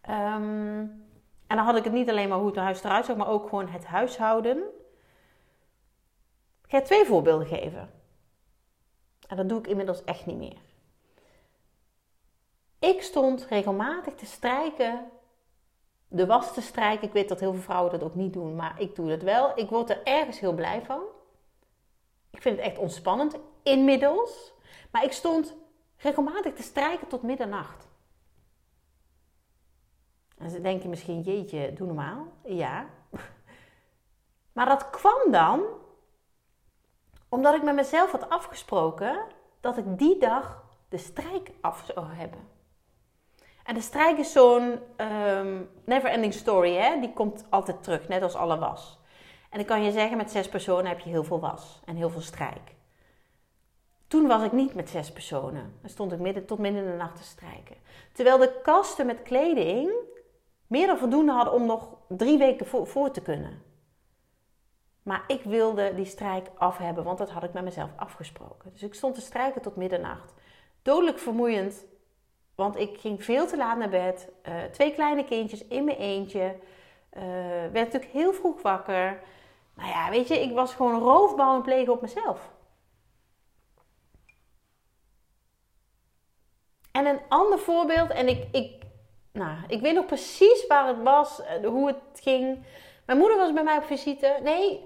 Ehm, 0.00 0.86
en 1.48 1.56
dan 1.56 1.64
had 1.64 1.76
ik 1.76 1.84
het 1.84 1.92
niet 1.92 2.08
alleen 2.08 2.28
maar 2.28 2.38
hoe 2.38 2.46
het 2.46 2.56
huis 2.56 2.82
eruit 2.82 3.04
zag, 3.04 3.16
maar 3.16 3.28
ook 3.28 3.48
gewoon 3.48 3.68
het 3.68 3.84
huishouden. 3.84 4.58
Ik 6.64 6.70
ga 6.70 6.80
twee 6.80 7.04
voorbeelden 7.04 7.46
geven. 7.46 7.90
En 9.28 9.36
dat 9.36 9.48
doe 9.48 9.58
ik 9.58 9.66
inmiddels 9.66 10.04
echt 10.04 10.26
niet 10.26 10.38
meer. 10.38 10.58
Ik 12.78 13.02
stond 13.02 13.46
regelmatig 13.46 14.14
te 14.14 14.26
strijken 14.26 15.10
de 16.08 16.26
was 16.26 16.54
te 16.54 16.60
strijken. 16.60 17.06
Ik 17.06 17.12
weet 17.12 17.28
dat 17.28 17.40
heel 17.40 17.52
veel 17.52 17.62
vrouwen 17.62 17.92
dat 17.92 18.02
ook 18.02 18.14
niet 18.14 18.32
doen, 18.32 18.56
maar 18.56 18.80
ik 18.80 18.94
doe 18.94 19.08
dat 19.08 19.22
wel. 19.22 19.52
Ik 19.54 19.68
word 19.68 19.90
er 19.90 20.02
ergens 20.04 20.40
heel 20.40 20.52
blij 20.52 20.82
van. 20.84 21.00
Ik 22.30 22.42
vind 22.42 22.56
het 22.56 22.66
echt 22.66 22.78
ontspannend 22.78 23.36
inmiddels. 23.62 24.52
Maar 24.90 25.04
ik 25.04 25.12
stond 25.12 25.54
regelmatig 25.96 26.52
te 26.54 26.62
strijken 26.62 27.08
tot 27.08 27.22
middernacht. 27.22 27.87
En 30.38 30.50
ze 30.50 30.60
denken 30.60 30.90
misschien, 30.90 31.20
jeetje, 31.20 31.72
doe 31.72 31.86
normaal. 31.86 32.26
Ja. 32.44 32.86
Maar 34.52 34.66
dat 34.66 34.90
kwam 34.90 35.30
dan 35.30 35.62
omdat 37.28 37.54
ik 37.54 37.62
met 37.62 37.74
mezelf 37.74 38.10
had 38.10 38.30
afgesproken 38.30 39.24
dat 39.60 39.76
ik 39.76 39.98
die 39.98 40.18
dag 40.18 40.64
de 40.88 40.96
strijk 40.96 41.50
af 41.60 41.90
zou 41.94 42.06
hebben. 42.06 42.48
En 43.64 43.74
de 43.74 43.80
strijk 43.80 44.18
is 44.18 44.32
zo'n 44.32 44.78
um, 44.96 45.70
never-ending 45.84 46.32
story, 46.32 46.74
hè? 46.74 47.00
die 47.00 47.12
komt 47.12 47.44
altijd 47.48 47.82
terug, 47.82 48.08
net 48.08 48.22
als 48.22 48.34
alle 48.34 48.58
was. 48.58 48.98
En 49.50 49.58
dan 49.58 49.66
kan 49.66 49.82
je 49.82 49.92
zeggen, 49.92 50.16
met 50.16 50.30
zes 50.30 50.48
personen 50.48 50.86
heb 50.86 50.98
je 50.98 51.10
heel 51.10 51.24
veel 51.24 51.40
was 51.40 51.80
en 51.84 51.96
heel 51.96 52.10
veel 52.10 52.20
strijk. 52.20 52.76
Toen 54.06 54.26
was 54.26 54.42
ik 54.42 54.52
niet 54.52 54.74
met 54.74 54.90
zes 54.90 55.12
personen. 55.12 55.78
Dan 55.80 55.90
stond 55.90 56.12
ik 56.12 56.18
midden, 56.18 56.46
tot 56.46 56.58
midden 56.58 56.84
in 56.84 56.90
de 56.90 56.96
nacht 56.96 57.16
te 57.16 57.22
strijken. 57.22 57.76
Terwijl 58.12 58.38
de 58.38 58.60
kasten 58.62 59.06
met 59.06 59.22
kleding 59.22 59.90
meer 60.68 60.86
dan 60.86 60.98
voldoende 60.98 61.32
hadden 61.32 61.54
om 61.54 61.66
nog 61.66 61.88
drie 62.08 62.38
weken 62.38 62.66
voor, 62.66 62.86
voor 62.86 63.10
te 63.10 63.22
kunnen. 63.22 63.62
Maar 65.02 65.24
ik 65.26 65.42
wilde 65.42 65.94
die 65.94 66.04
strijk 66.04 66.50
af 66.58 66.76
hebben, 66.76 67.04
want 67.04 67.18
dat 67.18 67.30
had 67.30 67.42
ik 67.42 67.52
met 67.52 67.64
mezelf 67.64 67.90
afgesproken. 67.96 68.70
Dus 68.72 68.82
ik 68.82 68.94
stond 68.94 69.14
te 69.14 69.20
strijken 69.20 69.62
tot 69.62 69.76
middernacht. 69.76 70.34
Dodelijk 70.82 71.18
vermoeiend, 71.18 71.84
want 72.54 72.76
ik 72.76 73.00
ging 73.00 73.24
veel 73.24 73.46
te 73.46 73.56
laat 73.56 73.78
naar 73.78 73.88
bed. 73.88 74.28
Uh, 74.48 74.62
twee 74.62 74.92
kleine 74.92 75.24
kindjes 75.24 75.66
in 75.66 75.84
mijn 75.84 75.96
eentje. 75.96 76.56
Uh, 77.12 77.22
werd 77.72 77.72
natuurlijk 77.72 78.12
heel 78.12 78.32
vroeg 78.32 78.62
wakker. 78.62 79.22
Nou 79.74 79.88
ja, 79.88 80.10
weet 80.10 80.28
je, 80.28 80.40
ik 80.40 80.52
was 80.52 80.74
gewoon 80.74 81.00
roofbouw 81.00 81.54
en 81.54 81.62
plegen 81.62 81.92
op 81.92 82.00
mezelf. 82.00 82.50
En 86.92 87.06
een 87.06 87.20
ander 87.28 87.58
voorbeeld, 87.58 88.10
en 88.10 88.28
ik, 88.28 88.46
ik, 88.52 88.82
nou, 89.38 89.56
ik 89.68 89.80
weet 89.80 89.94
nog 89.94 90.06
precies 90.06 90.66
waar 90.66 90.86
het 90.86 91.02
was, 91.02 91.42
eh, 91.42 91.68
hoe 91.68 91.86
het 91.86 92.20
ging. 92.20 92.64
Mijn 93.06 93.18
moeder 93.18 93.36
was 93.36 93.52
bij 93.52 93.62
mij 93.62 93.76
op 93.76 93.84
visite. 93.84 94.38
Nee, 94.42 94.80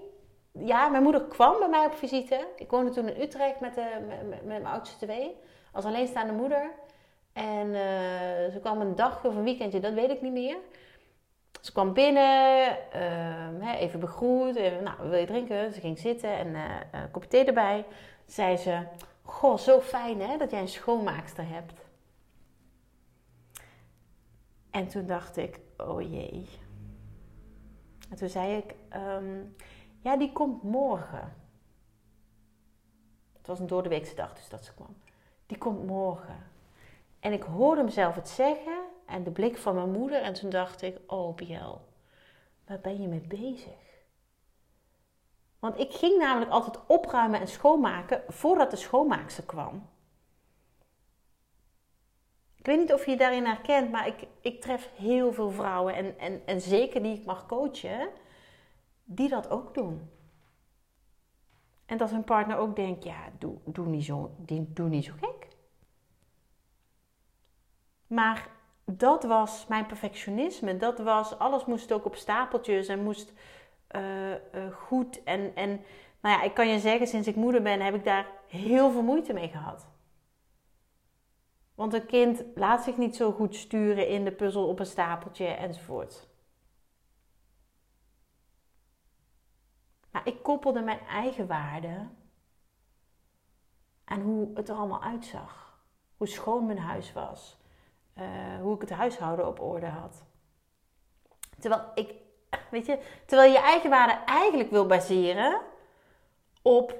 ja, 0.52 0.88
mijn 0.88 1.02
moeder 1.02 1.22
kwam 1.22 1.58
bij 1.58 1.68
mij 1.68 1.86
op 1.86 1.94
visite. 1.94 2.46
Ik 2.56 2.70
woonde 2.70 2.90
toen 2.90 3.08
in 3.08 3.22
Utrecht 3.22 3.60
met, 3.60 3.74
de, 3.74 3.86
met, 4.28 4.44
mijn 4.44 4.66
oudste 4.66 5.06
twee, 5.06 5.36
als 5.72 5.84
alleenstaande 5.84 6.32
moeder. 6.32 6.70
En 7.32 7.66
uh, 7.66 8.52
ze 8.52 8.58
kwam 8.60 8.80
een 8.80 8.94
dagje 8.94 9.28
of 9.28 9.36
een 9.36 9.44
weekendje, 9.44 9.80
dat 9.80 9.92
weet 9.92 10.10
ik 10.10 10.22
niet 10.22 10.32
meer. 10.32 10.56
Ze 11.60 11.72
kwam 11.72 11.92
binnen, 11.92 12.76
uh, 12.94 13.80
even 13.80 14.00
begroet. 14.00 14.56
Even, 14.56 14.82
nou, 14.82 14.96
wil 15.08 15.18
je 15.18 15.26
drinken? 15.26 15.72
Ze 15.72 15.80
ging 15.80 15.98
zitten 15.98 16.30
en 16.30 16.46
uh, 16.46 16.60
een 16.92 17.10
kopje 17.10 17.28
thee 17.28 17.44
erbij. 17.44 17.84
Zei 18.26 18.56
ze, 18.56 18.78
goh, 19.22 19.58
zo 19.58 19.80
fijn 19.80 20.20
hè, 20.20 20.36
dat 20.36 20.50
jij 20.50 20.60
een 20.60 20.68
schoonmaakster 20.68 21.48
hebt. 21.48 21.72
En 24.72 24.88
toen 24.88 25.06
dacht 25.06 25.36
ik, 25.36 25.60
oh 25.76 26.00
jee. 26.00 26.48
En 28.10 28.16
toen 28.16 28.28
zei 28.28 28.56
ik, 28.56 28.74
um, 28.96 29.56
ja, 30.00 30.16
die 30.16 30.32
komt 30.32 30.62
morgen. 30.62 31.34
Het 33.32 33.46
was 33.46 33.60
een 33.60 33.66
doordeweekse 33.66 34.14
dag 34.14 34.34
dus 34.34 34.48
dat 34.48 34.64
ze 34.64 34.74
kwam. 34.74 34.96
Die 35.46 35.58
komt 35.58 35.86
morgen. 35.86 36.46
En 37.20 37.32
ik 37.32 37.42
hoorde 37.42 37.82
mezelf 37.82 38.14
het 38.14 38.28
zeggen 38.28 38.84
en 39.06 39.24
de 39.24 39.30
blik 39.30 39.58
van 39.58 39.74
mijn 39.74 39.90
moeder. 39.90 40.22
En 40.22 40.32
toen 40.32 40.50
dacht 40.50 40.82
ik, 40.82 40.98
oh 41.06 41.34
Biel, 41.34 41.80
waar 42.66 42.80
ben 42.80 43.00
je 43.00 43.08
mee 43.08 43.26
bezig? 43.26 44.06
Want 45.58 45.78
ik 45.78 45.92
ging 45.92 46.18
namelijk 46.18 46.50
altijd 46.50 46.86
opruimen 46.86 47.40
en 47.40 47.48
schoonmaken 47.48 48.22
voordat 48.28 48.70
de 48.70 48.76
schoonmaakster 48.76 49.44
kwam. 49.44 49.88
Ik 52.62 52.68
weet 52.68 52.78
niet 52.78 52.92
of 52.92 53.04
je 53.04 53.10
je 53.10 53.16
daarin 53.16 53.44
herkent, 53.44 53.90
maar 53.90 54.06
ik, 54.06 54.26
ik 54.40 54.60
tref 54.60 54.90
heel 54.96 55.32
veel 55.32 55.50
vrouwen, 55.50 55.94
en, 55.94 56.18
en, 56.18 56.42
en 56.46 56.60
zeker 56.60 57.02
die 57.02 57.18
ik 57.18 57.24
mag 57.24 57.46
coachen, 57.46 58.08
die 59.04 59.28
dat 59.28 59.50
ook 59.50 59.74
doen. 59.74 60.10
En 61.86 61.96
dat 61.96 62.10
hun 62.10 62.24
partner 62.24 62.56
ook 62.56 62.76
denkt, 62.76 63.04
ja, 63.04 63.30
doe, 63.38 63.54
doe, 63.64 63.86
niet, 63.86 64.04
zo, 64.04 64.34
doe 64.46 64.88
niet 64.88 65.04
zo 65.04 65.12
gek. 65.20 65.48
Maar 68.06 68.48
dat 68.84 69.24
was 69.24 69.66
mijn 69.66 69.86
perfectionisme. 69.86 70.76
Dat 70.76 70.98
was, 70.98 71.38
alles 71.38 71.64
moest 71.64 71.92
ook 71.92 72.04
op 72.04 72.16
stapeltjes 72.16 72.88
en 72.88 73.02
moest 73.02 73.32
uh, 73.96 74.30
uh, 74.30 74.36
goed. 74.72 75.22
En, 75.24 75.52
en 75.54 75.68
nou 76.20 76.38
ja, 76.38 76.42
ik 76.42 76.54
kan 76.54 76.68
je 76.68 76.78
zeggen, 76.78 77.06
sinds 77.06 77.28
ik 77.28 77.36
moeder 77.36 77.62
ben, 77.62 77.80
heb 77.80 77.94
ik 77.94 78.04
daar 78.04 78.26
heel 78.48 78.90
veel 78.90 79.02
moeite 79.02 79.32
mee 79.32 79.48
gehad. 79.48 79.86
Want 81.74 81.94
een 81.94 82.06
kind 82.06 82.44
laat 82.54 82.82
zich 82.82 82.96
niet 82.96 83.16
zo 83.16 83.32
goed 83.32 83.56
sturen 83.56 84.08
in 84.08 84.24
de 84.24 84.32
puzzel 84.32 84.68
op 84.68 84.78
een 84.78 84.86
stapeltje 84.86 85.46
enzovoort. 85.46 86.28
Maar 90.10 90.26
ik 90.26 90.42
koppelde 90.42 90.80
mijn 90.80 91.00
eigen 91.00 91.46
waarde 91.46 92.08
aan 94.04 94.20
hoe 94.20 94.50
het 94.54 94.68
er 94.68 94.74
allemaal 94.74 95.02
uitzag. 95.02 95.80
Hoe 96.16 96.28
schoon 96.28 96.66
mijn 96.66 96.78
huis 96.78 97.12
was. 97.12 97.60
Eh, 98.14 98.24
hoe 98.60 98.74
ik 98.74 98.80
het 98.80 98.90
huishouden 98.90 99.46
op 99.46 99.60
orde 99.60 99.86
had. 99.86 100.24
Terwijl 101.58 101.82
ik, 101.94 102.14
weet 102.70 102.86
je, 102.86 102.98
terwijl 103.26 103.52
je 103.52 103.58
je 103.58 103.64
eigen 103.64 103.90
waarde 103.90 104.12
eigenlijk 104.24 104.70
wil 104.70 104.86
baseren 104.86 105.60
op 106.62 106.94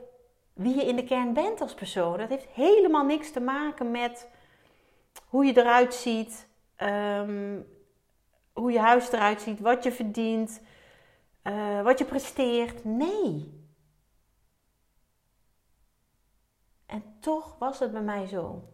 wie 0.53 0.77
je 0.77 0.85
in 0.85 0.97
de 0.97 1.05
kern 1.05 1.33
bent 1.33 1.61
als 1.61 1.75
persoon. 1.75 2.19
Dat 2.19 2.29
heeft 2.29 2.49
helemaal 2.49 3.05
niks 3.05 3.33
te 3.33 3.41
maken 3.41 3.91
met 3.91 4.31
hoe 5.27 5.45
je 5.45 5.57
eruit 5.57 5.95
ziet, 5.95 6.49
ehm, 6.77 7.61
hoe 8.53 8.73
je 8.73 8.79
huis 8.79 9.13
eruit 9.13 9.41
ziet, 9.41 9.61
wat 9.61 9.85
je 9.85 9.93
verdient, 9.93 10.61
uh, 11.45 11.83
wat 11.83 11.99
je 11.99 12.05
presteert. 12.05 12.85
Nee. 12.85 13.61
En 16.87 17.17
toch 17.21 17.59
was 17.59 17.79
het 17.79 17.93
bij 17.93 18.03
mij 18.03 18.27
zo. 18.27 18.69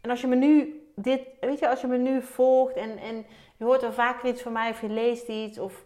En 0.00 0.10
als 0.10 0.20
je 0.20 0.26
me 0.26 0.36
nu 0.36 0.80
dit, 0.96 1.20
weet 1.40 1.58
je, 1.58 1.68
als 1.68 1.80
je 1.80 1.86
me 1.86 1.96
nu 1.96 2.22
volgt 2.22 2.74
en, 2.74 2.98
en 2.98 3.26
je 3.56 3.64
hoort 3.64 3.82
er 3.82 3.92
vaker 3.92 4.28
iets 4.28 4.42
van 4.42 4.52
mij 4.52 4.70
of 4.70 4.80
je 4.80 4.88
leest 4.88 5.28
iets 5.28 5.58
of 5.58 5.84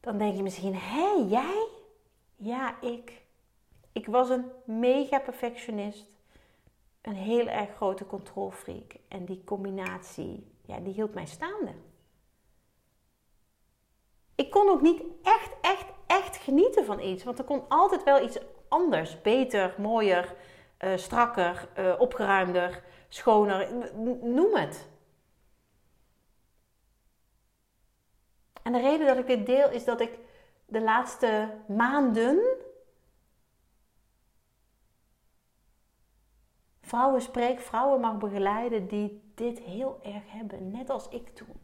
Dan 0.00 0.18
denk 0.18 0.36
je 0.36 0.42
misschien, 0.42 0.74
hé, 0.74 1.26
jij? 1.28 1.68
Ja, 2.36 2.80
ik. 2.80 3.22
Ik 3.92 4.06
was 4.06 4.28
een 4.28 4.44
mega 4.64 5.18
perfectionist. 5.18 6.11
Een 7.02 7.14
heel 7.14 7.46
erg 7.46 7.74
grote 7.74 8.06
controlfreak. 8.06 8.94
En 9.08 9.24
die 9.24 9.44
combinatie, 9.44 10.52
ja, 10.66 10.78
die 10.78 10.92
hield 10.92 11.14
mij 11.14 11.26
staande. 11.26 11.72
Ik 14.34 14.50
kon 14.50 14.68
ook 14.68 14.80
niet 14.80 15.02
echt, 15.22 15.50
echt, 15.60 15.86
echt 16.06 16.36
genieten 16.36 16.84
van 16.84 17.00
iets. 17.00 17.24
Want 17.24 17.38
er 17.38 17.44
kon 17.44 17.68
altijd 17.68 18.02
wel 18.02 18.24
iets 18.24 18.38
anders, 18.68 19.20
beter, 19.20 19.74
mooier, 19.78 20.34
uh, 20.80 20.96
strakker, 20.96 21.68
uh, 21.78 21.94
opgeruimder, 21.98 22.82
schoner, 23.08 23.68
noem 24.22 24.56
het. 24.56 24.88
En 28.62 28.72
de 28.72 28.80
reden 28.80 29.06
dat 29.06 29.18
ik 29.18 29.26
dit 29.26 29.46
deel 29.46 29.70
is 29.70 29.84
dat 29.84 30.00
ik 30.00 30.18
de 30.66 30.82
laatste 30.82 31.48
maanden 31.68 32.51
vrouwen 36.92 37.22
spreek, 37.22 37.60
vrouwen 37.60 38.00
mag 38.00 38.18
begeleiden 38.18 38.86
die 38.86 39.32
dit 39.34 39.58
heel 39.58 40.00
erg 40.02 40.22
hebben, 40.26 40.70
net 40.70 40.90
als 40.90 41.08
ik 41.08 41.28
toen. 41.28 41.60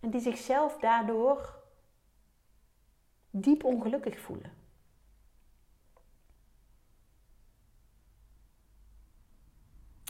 En 0.00 0.10
die 0.10 0.20
zichzelf 0.20 0.78
daardoor 0.78 1.62
diep 3.30 3.64
ongelukkig 3.64 4.18
voelen. 4.20 4.52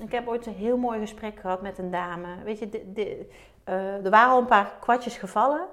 Ik 0.03 0.13
heb 0.13 0.29
ooit 0.29 0.47
een 0.47 0.55
heel 0.55 0.77
mooi 0.77 1.01
gesprek 1.01 1.41
gehad 1.41 1.63
met 1.63 1.79
een 1.79 1.91
dame. 1.91 2.43
Weet 2.43 2.59
je, 2.59 2.69
de, 2.69 3.29
uh, 3.65 4.05
er 4.05 4.11
waren 4.11 4.33
al 4.33 4.41
een 4.41 4.47
paar 4.47 4.77
kwartjes 4.81 5.17
gevallen. 5.17 5.69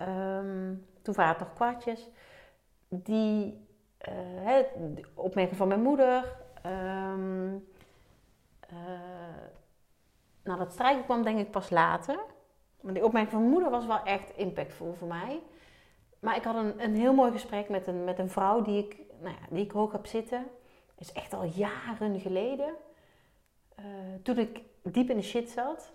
Um, 0.00 0.86
toen 1.02 1.14
waren 1.14 1.36
het 1.36 1.46
nog 1.46 1.54
kwartjes. 1.54 2.08
Die 2.88 3.65
uh, 4.08 4.58
de 4.94 5.04
opmerking 5.14 5.56
van 5.56 5.68
mijn 5.68 5.82
moeder. 5.82 6.36
Um, 6.66 7.68
nou, 10.42 10.58
dat 10.58 10.72
strijken 10.72 11.04
kwam 11.04 11.22
denk 11.22 11.38
ik 11.38 11.50
pas 11.50 11.70
later. 11.70 12.18
Maar 12.80 12.94
die 12.94 13.04
opmerking 13.04 13.32
van 13.32 13.40
mijn 13.40 13.52
moeder 13.52 13.70
was 13.70 13.86
wel 13.86 14.02
echt 14.02 14.36
impactvol 14.36 14.92
voor 14.92 15.08
mij. 15.08 15.42
Maar 16.18 16.36
ik 16.36 16.44
had 16.44 16.54
een, 16.54 16.82
een 16.82 16.94
heel 16.96 17.14
mooi 17.14 17.32
gesprek 17.32 17.68
met 17.68 17.86
een, 17.86 18.04
met 18.04 18.18
een 18.18 18.30
vrouw 18.30 18.62
die 18.62 18.84
ik, 18.84 18.96
nou 19.20 19.34
ja, 19.34 19.46
die 19.50 19.64
ik 19.64 19.70
hoog 19.70 19.92
heb 19.92 20.06
zitten. 20.06 20.46
Dat 20.94 21.08
is 21.08 21.12
echt 21.12 21.32
al 21.32 21.44
jaren 21.44 22.20
geleden. 22.20 22.74
Uh, 23.80 23.84
toen 24.22 24.38
ik 24.38 24.60
diep 24.82 25.10
in 25.10 25.16
de 25.16 25.22
shit 25.22 25.50
zat. 25.50 25.92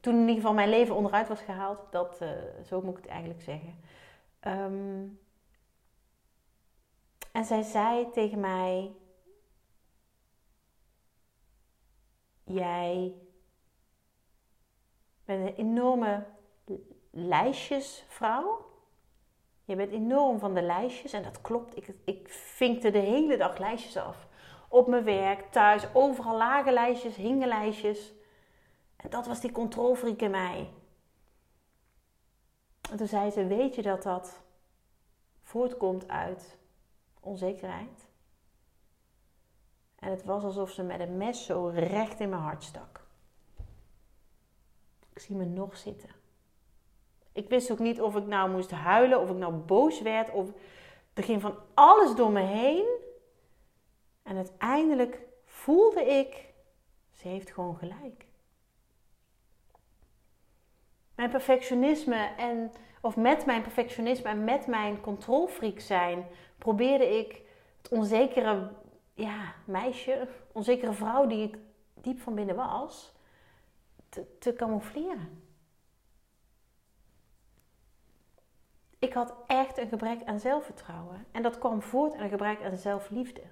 Toen 0.00 0.14
in 0.14 0.20
ieder 0.20 0.34
geval 0.34 0.54
mijn 0.54 0.68
leven 0.68 0.94
onderuit 0.94 1.28
was 1.28 1.40
gehaald. 1.40 1.78
Dat, 1.90 2.24
zo 2.66 2.80
moet 2.80 2.96
ik 2.96 3.02
het 3.02 3.12
eigenlijk 3.12 3.42
zeggen. 3.42 3.74
Um, 4.40 5.20
en 7.32 7.44
zij 7.44 7.62
zei 7.62 8.10
tegen 8.10 8.40
mij: 8.40 8.96
Jij 12.44 13.14
bent 15.24 15.48
een 15.48 15.54
enorme 15.54 16.26
lijstjesvrouw. 17.10 18.70
Je 19.64 19.76
bent 19.76 19.92
enorm 19.92 20.38
van 20.38 20.54
de 20.54 20.62
lijstjes 20.62 21.12
en 21.12 21.22
dat 21.22 21.40
klopt. 21.40 21.76
Ik, 21.76 21.94
ik 22.04 22.28
vinkte 22.28 22.90
de 22.90 22.98
hele 22.98 23.36
dag 23.36 23.58
lijstjes 23.58 23.96
af. 23.96 24.28
Op 24.68 24.86
mijn 24.86 25.04
werk, 25.04 25.52
thuis, 25.52 25.94
overal 25.94 26.36
lage 26.36 26.72
lijstjes, 26.72 27.16
hingen 27.16 27.48
lijstjes. 27.48 28.12
En 28.96 29.10
dat 29.10 29.26
was 29.26 29.40
die 29.40 29.52
controlfreak 29.52 30.20
in 30.20 30.30
mij. 30.30 30.70
En 32.90 32.96
toen 32.96 33.08
zei 33.08 33.30
ze: 33.30 33.46
Weet 33.46 33.74
je 33.74 33.82
dat 33.82 34.02
dat 34.02 34.42
voortkomt 35.42 36.08
uit 36.08 36.60
onzekerheid? 37.22 38.10
En 39.98 40.10
het 40.10 40.24
was 40.24 40.44
alsof 40.44 40.70
ze 40.70 40.82
met 40.82 41.00
een 41.00 41.16
mes 41.16 41.44
zo 41.44 41.70
recht 41.74 42.20
in 42.20 42.28
mijn 42.28 42.42
hart 42.42 42.62
stak. 42.62 43.00
Ik 45.12 45.18
zie 45.18 45.36
me 45.36 45.44
nog 45.44 45.76
zitten. 45.76 46.10
Ik 47.32 47.48
wist 47.48 47.70
ook 47.70 47.78
niet 47.78 48.00
of 48.00 48.16
ik 48.16 48.26
nou 48.26 48.50
moest 48.50 48.70
huilen, 48.70 49.20
of 49.20 49.30
ik 49.30 49.36
nou 49.36 49.52
boos 49.52 50.00
werd, 50.00 50.30
of 50.30 50.52
er 51.14 51.22
ging 51.22 51.40
van 51.40 51.54
alles 51.74 52.14
door 52.14 52.30
me 52.30 52.40
heen. 52.40 52.86
En 54.22 54.36
uiteindelijk 54.36 55.20
voelde 55.44 56.04
ik, 56.04 56.52
ze 57.12 57.28
heeft 57.28 57.50
gewoon 57.50 57.76
gelijk. 57.76 58.26
Mijn 61.14 61.30
perfectionisme 61.30 62.30
en, 62.36 62.72
of 63.00 63.16
met 63.16 63.46
mijn 63.46 63.62
perfectionisme 63.62 64.28
en 64.28 64.44
met 64.44 64.66
mijn 64.66 65.00
controlfreak 65.00 65.80
zijn, 65.80 66.26
probeerde 66.62 67.18
ik 67.18 67.42
het 67.82 67.88
onzekere 67.88 68.70
ja, 69.14 69.54
meisje, 69.64 70.28
onzekere 70.52 70.92
vrouw 70.92 71.26
die 71.26 71.48
ik 71.48 71.58
diep 71.94 72.20
van 72.20 72.34
binnen 72.34 72.56
was, 72.56 73.12
te, 74.08 74.38
te 74.38 74.52
camoufleren. 74.52 75.42
Ik 78.98 79.12
had 79.12 79.34
echt 79.46 79.78
een 79.78 79.88
gebrek 79.88 80.24
aan 80.24 80.40
zelfvertrouwen. 80.40 81.26
En 81.30 81.42
dat 81.42 81.58
kwam 81.58 81.82
voort 81.82 82.12
uit 82.12 82.22
een 82.22 82.28
gebrek 82.28 82.62
aan 82.62 82.76
zelfliefde. 82.76 83.42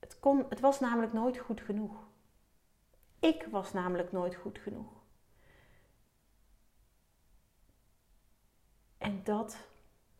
Het, 0.00 0.20
kon, 0.20 0.46
het 0.48 0.60
was 0.60 0.80
namelijk 0.80 1.12
nooit 1.12 1.38
goed 1.38 1.60
genoeg. 1.60 2.06
Ik 3.18 3.46
was 3.50 3.72
namelijk 3.72 4.12
nooit 4.12 4.34
goed 4.34 4.58
genoeg. 4.58 4.92
En 8.98 9.24
dat 9.24 9.56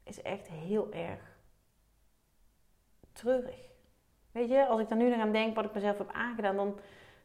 is 0.05 0.23
echt 0.23 0.49
heel 0.49 0.93
erg 0.93 1.39
treurig. 3.13 3.73
Weet 4.33 4.49
je, 4.49 4.67
als 4.67 4.81
ik 4.81 4.89
dan 4.89 4.99
nu 4.99 5.09
nog 5.09 5.21
aan 5.21 5.33
denk 5.33 5.55
wat 5.55 5.65
ik 5.65 5.75
mezelf 5.75 5.99
heb 5.99 6.11
aangedaan, 6.13 6.57
dan, 6.57 6.79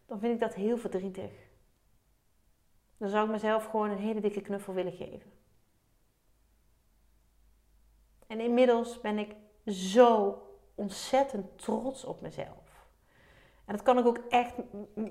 dan 0.06 0.20
vind 0.20 0.34
ik 0.34 0.40
dat 0.40 0.54
heel 0.54 0.78
verdrietig. 0.78 1.32
Dan 2.98 3.10
zou 3.10 3.26
ik 3.26 3.32
mezelf 3.32 3.66
gewoon 3.66 3.90
een 3.90 3.98
hele 3.98 4.22
dikke 4.22 4.42
knuffel 4.42 4.74
willen 4.74 4.94
geven. 4.94 5.32
En 8.28 8.40
inmiddels 8.40 9.02
ben 9.02 9.18
ik 9.18 9.36
zo 9.66 10.42
ontzettend 10.76 11.58
trots 11.58 12.06
op 12.06 12.22
mezelf. 12.22 12.88
En 13.66 13.76
dat 13.76 13.84
kan 13.84 13.98
ik 13.98 14.06
ook 14.06 14.18
echt 14.30 14.56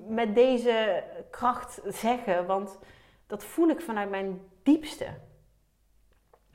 met 0.06 0.34
deze 0.34 1.04
kracht 1.30 1.80
zeggen, 1.84 2.46
want 2.46 2.78
dat 3.26 3.44
voel 3.44 3.68
ik 3.68 3.80
vanuit 3.80 4.10
mijn 4.10 4.50
diepste. 4.62 5.06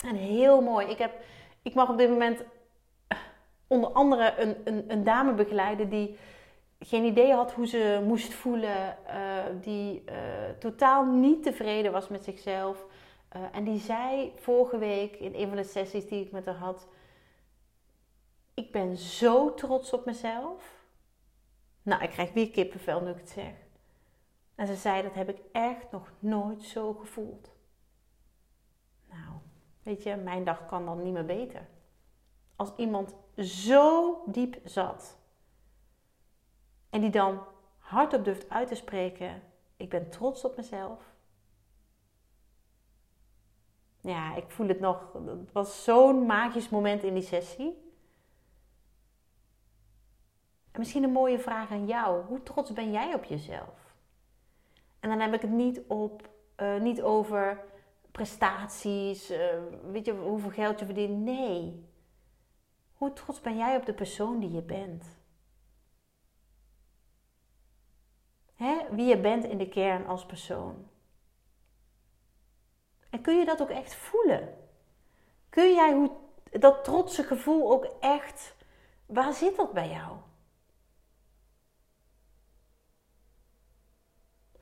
En 0.03 0.15
heel 0.15 0.61
mooi. 0.61 0.87
Ik, 0.87 0.97
heb, 0.97 1.23
ik 1.61 1.73
mag 1.73 1.89
op 1.89 1.97
dit 1.97 2.09
moment 2.09 2.43
onder 3.67 3.89
andere 3.89 4.33
een, 4.37 4.55
een, 4.63 4.91
een 4.91 5.03
dame 5.03 5.33
begeleiden 5.33 5.89
die 5.89 6.17
geen 6.79 7.03
idee 7.03 7.33
had 7.33 7.53
hoe 7.53 7.67
ze 7.67 8.03
moest 8.05 8.33
voelen, 8.33 8.97
uh, 9.07 9.43
die 9.61 10.03
uh, 10.05 10.15
totaal 10.59 11.05
niet 11.05 11.43
tevreden 11.43 11.91
was 11.91 12.07
met 12.07 12.23
zichzelf. 12.23 12.85
En 13.51 13.63
die 13.63 13.79
zei 13.79 14.33
vorige 14.35 14.77
week 14.77 15.15
in 15.15 15.33
een 15.35 15.47
van 15.47 15.57
de 15.57 15.63
sessies 15.63 16.07
die 16.07 16.25
ik 16.25 16.31
met 16.31 16.45
haar 16.45 16.55
had: 16.55 16.87
Ik 18.53 18.71
ben 18.71 18.97
zo 18.97 19.53
trots 19.53 19.93
op 19.93 20.05
mezelf. 20.05 20.85
Nou, 21.81 22.03
ik 22.03 22.09
krijg 22.09 22.33
weer 22.33 22.49
kippenvel 22.49 23.01
nu 23.01 23.09
ik 23.09 23.17
het 23.17 23.29
zeg. 23.29 23.53
En 24.55 24.67
ze 24.67 24.75
zei: 24.75 25.01
Dat 25.01 25.13
heb 25.13 25.29
ik 25.29 25.39
echt 25.51 25.91
nog 25.91 26.11
nooit 26.19 26.63
zo 26.63 26.93
gevoeld. 26.93 27.52
Weet 29.84 30.04
je, 30.04 30.15
mijn 30.15 30.43
dag 30.43 30.65
kan 30.65 30.86
dan 30.86 31.04
niet 31.04 31.13
meer 31.13 31.26
beter. 31.26 31.67
Als 32.56 32.72
iemand 32.78 33.15
zo 33.38 34.17
diep 34.26 34.60
zat 34.63 35.17
en 36.89 37.02
die 37.02 37.10
dan 37.10 37.41
hardop 37.78 38.24
durft 38.26 38.50
uit 38.50 38.67
te 38.67 38.76
spreken: 38.76 39.41
Ik 39.78 39.89
ben 39.89 40.10
trots 40.10 40.46
op 40.46 40.56
mezelf 40.56 41.13
ja, 44.04 44.36
ik 44.36 44.43
voel 44.48 44.67
het 44.67 44.80
nog. 44.80 45.13
Het 45.26 45.52
was 45.52 45.84
zo'n 45.84 46.26
magisch 46.26 46.69
moment 46.69 47.04
in 47.04 47.13
die 47.13 47.24
sessie. 47.24 47.91
En 50.72 50.80
misschien 50.80 51.04
een 51.04 51.12
mooie 51.12 51.39
vraag 51.39 51.72
aan 51.72 51.86
jou. 51.86 52.26
Hoe 52.26 52.43
trots 52.43 52.74
ben 52.74 52.91
jij 52.91 53.13
op 53.13 53.24
jezelf? 53.24 53.96
En 55.00 55.10
dan 55.10 55.19
heb 55.19 55.34
ik 55.34 55.41
het 55.41 55.52
niet, 55.52 55.82
op, 55.88 56.30
uh, 56.58 56.82
niet 56.82 57.02
over 57.02 57.63
prestaties, 58.13 59.32
uh, 59.32 59.38
weet 59.91 60.06
je 60.06 60.13
hoeveel 60.13 60.49
geld 60.49 60.80
je 60.80 60.86
verdient. 60.86 61.23
Nee. 61.23 61.86
Hoe 62.93 63.13
trots 63.13 63.41
ben 63.41 63.58
jij 63.58 63.76
op 63.76 63.86
de 63.86 63.93
persoon 63.93 64.39
die 64.39 64.52
je 64.52 64.62
bent? 64.62 65.06
Hè? 68.54 68.78
Wie 68.91 69.06
je 69.06 69.19
bent 69.19 69.43
in 69.43 69.58
de 69.58 69.69
kern 69.69 70.06
als 70.06 70.26
persoon. 70.26 70.88
En 73.10 73.21
kun 73.21 73.38
je 73.38 73.45
dat 73.45 73.62
ook 73.62 73.69
echt 73.69 73.95
voelen? 73.95 74.58
Kun 75.49 75.73
jij 75.73 75.93
hoe, 75.93 76.12
dat 76.52 76.84
trotse 76.84 77.23
gevoel 77.23 77.71
ook 77.71 77.86
echt, 77.99 78.56
waar 79.06 79.34
zit 79.34 79.56
dat 79.56 79.73
bij 79.73 79.89
jou? 79.89 80.17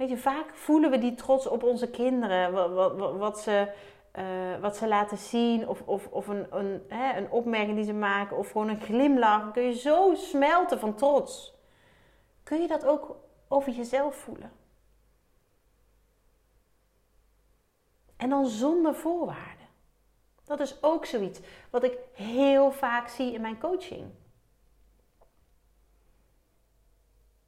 Weet 0.01 0.09
je, 0.09 0.17
vaak 0.17 0.55
voelen 0.55 0.91
we 0.91 0.97
die 0.97 1.13
trots 1.13 1.47
op 1.47 1.63
onze 1.63 1.89
kinderen. 1.89 2.51
Wat, 2.51 2.95
wat, 2.95 3.17
wat 3.17 3.39
ze, 3.39 3.73
uh, 4.19 4.59
wat 4.61 4.77
ze 4.77 4.87
laten 4.87 5.17
zien. 5.17 5.67
Of, 5.67 5.81
of, 5.85 6.07
of 6.07 6.27
een, 6.27 6.47
een, 6.49 6.83
hè, 6.87 7.17
een 7.17 7.31
opmerking 7.31 7.75
die 7.75 7.85
ze 7.85 7.93
maken. 7.93 8.37
Of 8.37 8.51
gewoon 8.51 8.69
een 8.69 8.81
glimlach. 8.81 9.51
Kun 9.51 9.63
je 9.63 9.73
zo 9.73 10.13
smelten 10.15 10.79
van 10.79 10.95
trots. 10.95 11.53
Kun 12.43 12.61
je 12.61 12.67
dat 12.67 12.85
ook 12.85 13.15
over 13.47 13.71
jezelf 13.71 14.15
voelen? 14.15 14.51
En 18.17 18.29
dan 18.29 18.47
zonder 18.47 18.95
voorwaarden. 18.95 19.67
Dat 20.43 20.59
is 20.59 20.83
ook 20.83 21.05
zoiets 21.05 21.39
wat 21.69 21.83
ik 21.83 21.97
heel 22.13 22.71
vaak 22.71 23.07
zie 23.07 23.33
in 23.33 23.41
mijn 23.41 23.59
coaching. 23.59 24.03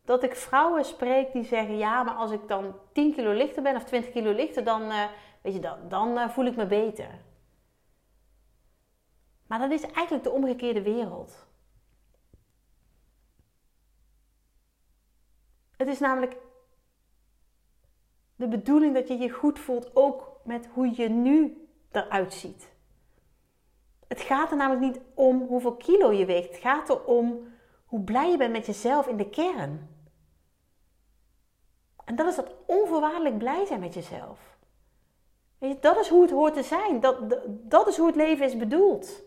Dat 0.05 0.23
ik 0.23 0.35
vrouwen 0.35 0.85
spreek 0.85 1.31
die 1.31 1.43
zeggen: 1.43 1.77
Ja, 1.77 2.03
maar 2.03 2.13
als 2.13 2.31
ik 2.31 2.47
dan 2.47 2.75
10 2.91 3.13
kilo 3.13 3.31
lichter 3.31 3.63
ben 3.63 3.75
of 3.75 3.83
20 3.83 4.11
kilo 4.11 4.31
lichter, 4.31 4.63
dan, 4.63 4.81
uh, 4.81 5.05
weet 5.41 5.53
je, 5.53 5.59
dan, 5.59 5.89
dan 5.89 6.17
uh, 6.17 6.29
voel 6.29 6.45
ik 6.45 6.55
me 6.55 6.65
beter. 6.65 7.09
Maar 9.47 9.59
dat 9.59 9.71
is 9.71 9.81
eigenlijk 9.81 10.23
de 10.23 10.31
omgekeerde 10.31 10.81
wereld. 10.81 11.47
Het 15.77 15.87
is 15.87 15.99
namelijk 15.99 16.37
de 18.35 18.47
bedoeling 18.47 18.93
dat 18.93 19.07
je 19.07 19.17
je 19.17 19.29
goed 19.29 19.59
voelt, 19.59 19.95
ook 19.95 20.39
met 20.43 20.67
hoe 20.73 20.95
je 20.95 21.09
nu 21.09 21.67
eruit 21.91 22.33
ziet. 22.33 22.71
Het 24.07 24.21
gaat 24.21 24.51
er 24.51 24.57
namelijk 24.57 24.93
niet 24.93 25.01
om 25.13 25.41
hoeveel 25.41 25.75
kilo 25.75 26.11
je 26.11 26.25
weegt. 26.25 26.47
Het 26.47 26.61
gaat 26.61 26.89
erom 26.89 27.47
hoe 27.85 28.01
blij 28.01 28.31
je 28.31 28.37
bent 28.37 28.51
met 28.51 28.65
jezelf 28.65 29.07
in 29.07 29.17
de 29.17 29.29
kern. 29.29 29.92
En 32.05 32.15
dat 32.15 32.27
is 32.27 32.35
dat 32.35 32.55
onvoorwaardelijk 32.65 33.37
blij 33.37 33.65
zijn 33.65 33.79
met 33.79 33.93
jezelf. 33.93 34.39
Weet 35.57 35.71
je, 35.71 35.79
dat 35.79 35.99
is 35.99 36.07
hoe 36.07 36.21
het 36.21 36.31
hoort 36.31 36.53
te 36.53 36.63
zijn. 36.63 36.99
Dat, 36.99 37.17
dat 37.47 37.87
is 37.87 37.97
hoe 37.97 38.07
het 38.07 38.15
leven 38.15 38.45
is 38.45 38.57
bedoeld. 38.57 39.21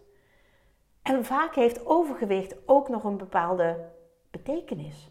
En 1.02 1.24
vaak 1.24 1.54
heeft 1.54 1.86
overgewicht 1.86 2.54
ook 2.66 2.88
nog 2.88 3.04
een 3.04 3.16
bepaalde 3.16 3.92
betekenis. 4.30 5.10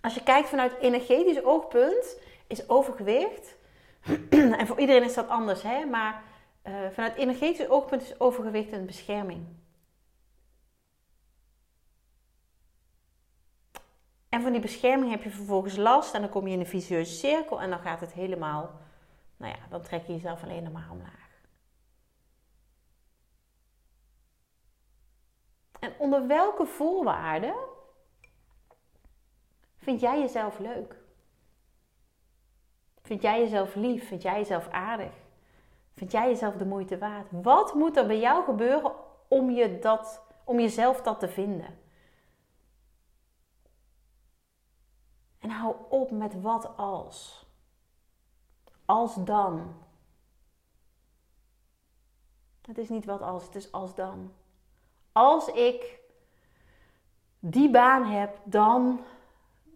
Als 0.00 0.14
je 0.14 0.22
kijkt 0.22 0.48
vanuit 0.48 0.78
energetisch 0.80 1.44
oogpunt, 1.44 2.20
is 2.46 2.68
overgewicht, 2.68 3.56
en 4.30 4.66
voor 4.66 4.80
iedereen 4.80 5.02
is 5.02 5.14
dat 5.14 5.28
anders, 5.28 5.62
hè, 5.62 5.84
maar 5.84 6.22
uh, 6.64 6.74
vanuit 6.92 7.14
energetisch 7.14 7.68
oogpunt 7.68 8.02
is 8.02 8.20
overgewicht 8.20 8.72
een 8.72 8.86
bescherming. 8.86 9.46
En 14.32 14.42
van 14.42 14.52
die 14.52 14.60
bescherming 14.60 15.10
heb 15.10 15.22
je 15.22 15.30
vervolgens 15.30 15.76
last 15.76 16.14
en 16.14 16.20
dan 16.20 16.30
kom 16.30 16.46
je 16.46 16.52
in 16.52 16.60
een 16.60 16.66
vicieuze 16.66 17.14
cirkel 17.14 17.60
en 17.60 17.70
dan 17.70 17.78
gaat 17.78 18.00
het 18.00 18.12
helemaal, 18.12 18.70
nou 19.36 19.52
ja, 19.52 19.58
dan 19.68 19.82
trek 19.82 20.06
je 20.06 20.12
jezelf 20.12 20.42
alleen 20.42 20.72
maar 20.72 20.88
omlaag. 20.90 21.30
En 25.78 25.92
onder 25.98 26.26
welke 26.26 26.66
voorwaarden 26.66 27.54
vind 29.76 30.00
jij 30.00 30.20
jezelf 30.20 30.58
leuk? 30.58 30.96
Vind 33.02 33.22
jij 33.22 33.40
jezelf 33.40 33.74
lief? 33.74 34.08
Vind 34.08 34.22
jij 34.22 34.38
jezelf 34.38 34.68
aardig? 34.68 35.12
Vind 35.94 36.12
jij 36.12 36.28
jezelf 36.28 36.54
de 36.54 36.66
moeite 36.66 36.98
waard? 36.98 37.26
Wat 37.30 37.74
moet 37.74 37.96
er 37.96 38.06
bij 38.06 38.18
jou 38.18 38.44
gebeuren 38.44 38.92
om, 39.28 39.50
je 39.50 39.78
dat, 39.78 40.22
om 40.44 40.60
jezelf 40.60 41.02
dat 41.02 41.20
te 41.20 41.28
vinden? 41.28 41.81
Hou 45.52 45.74
op 45.88 46.10
met 46.10 46.40
wat 46.40 46.76
als. 46.76 47.46
Als 48.84 49.14
dan. 49.24 49.74
Het 52.62 52.78
is 52.78 52.88
niet 52.88 53.04
wat 53.04 53.20
als, 53.20 53.44
het 53.44 53.54
is 53.54 53.72
als 53.72 53.94
dan. 53.94 54.32
Als 55.12 55.48
ik 55.48 56.00
die 57.38 57.70
baan 57.70 58.04
heb, 58.04 58.40
dan 58.44 59.00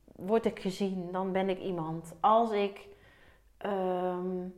word 0.05 0.45
ik 0.45 0.61
gezien, 0.61 1.13
dan 1.13 1.33
ben 1.33 1.49
ik 1.49 1.59
iemand. 1.59 2.15
Als 2.21 2.51
ik 2.51 2.89
um, 3.59 4.55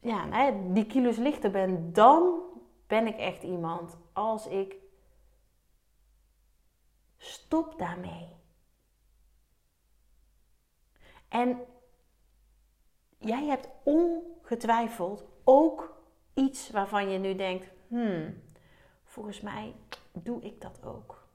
ja, 0.00 0.50
die 0.50 0.86
kilo's 0.86 1.16
lichter 1.16 1.50
ben, 1.50 1.92
dan 1.92 2.40
ben 2.86 3.06
ik 3.06 3.16
echt 3.16 3.42
iemand. 3.42 3.96
Als 4.12 4.46
ik 4.46 4.76
stop 7.16 7.78
daarmee. 7.78 8.41
En 11.32 11.66
jij 13.18 13.44
hebt 13.44 13.68
ongetwijfeld 13.82 15.24
ook 15.44 15.96
iets 16.34 16.70
waarvan 16.70 17.10
je 17.10 17.18
nu 17.18 17.34
denkt: 17.34 17.66
hmm, 17.88 18.42
volgens 19.04 19.40
mij 19.40 19.74
doe 20.12 20.42
ik 20.42 20.60
dat 20.60 20.80
ook. 20.84 21.26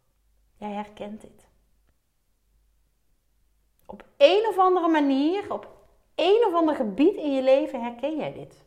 Jij 0.57 0.71
herkent 0.71 1.21
dit. 1.21 1.47
Op 3.85 4.03
een 4.17 4.45
of 4.49 4.57
andere 4.57 4.87
manier, 4.87 5.53
op 5.53 5.67
een 6.15 6.45
of 6.47 6.53
ander 6.53 6.75
gebied 6.75 7.15
in 7.15 7.33
je 7.33 7.41
leven 7.41 7.81
herken 7.81 8.17
jij 8.17 8.33
dit. 8.33 8.65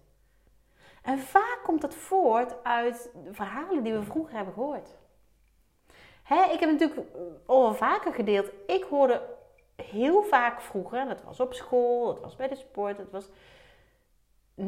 En 1.02 1.18
vaak 1.18 1.60
komt 1.62 1.82
het 1.82 1.94
voort 1.94 2.64
uit 2.64 3.10
verhalen 3.30 3.82
die 3.82 3.92
we 3.92 4.02
vroeger 4.02 4.34
hebben 4.34 4.54
gehoord. 4.54 4.98
Ik 6.52 6.60
heb 6.60 6.70
natuurlijk 6.70 7.08
al 7.46 7.74
vaker 7.74 8.14
gedeeld. 8.14 8.50
Ik 8.66 8.84
hoorde 8.84 9.38
heel 9.82 10.22
vaak 10.22 10.60
vroeger, 10.60 11.06
dat 11.06 11.22
was 11.22 11.40
op 11.40 11.54
school, 11.54 12.08
het 12.08 12.20
was 12.20 12.36
bij 12.36 12.48
de 12.48 12.54
sport, 12.54 12.98
het 12.98 13.10
was 13.10 13.28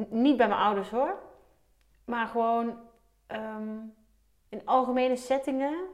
niet 0.09 0.37
bij 0.37 0.49
mijn 0.49 0.61
ouders 0.61 0.91
hoor, 0.91 1.19
maar 2.05 2.27
gewoon 2.27 2.79
ehm, 3.27 3.79
in 4.49 4.67
algemene 4.67 5.17
settingen. 5.17 5.85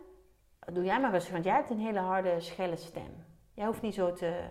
Doe 0.73 0.85
jij 0.85 1.01
maar 1.01 1.11
rustig, 1.11 1.33
want 1.33 1.45
jij 1.45 1.55
hebt 1.55 1.71
een 1.71 1.79
hele 1.79 1.99
harde, 1.99 2.41
schelle 2.41 2.77
stem. 2.77 3.27
Jij 3.55 3.67
hoeft 3.67 3.83
niet 3.83 3.95
zo 3.95 4.13
te, 4.13 4.49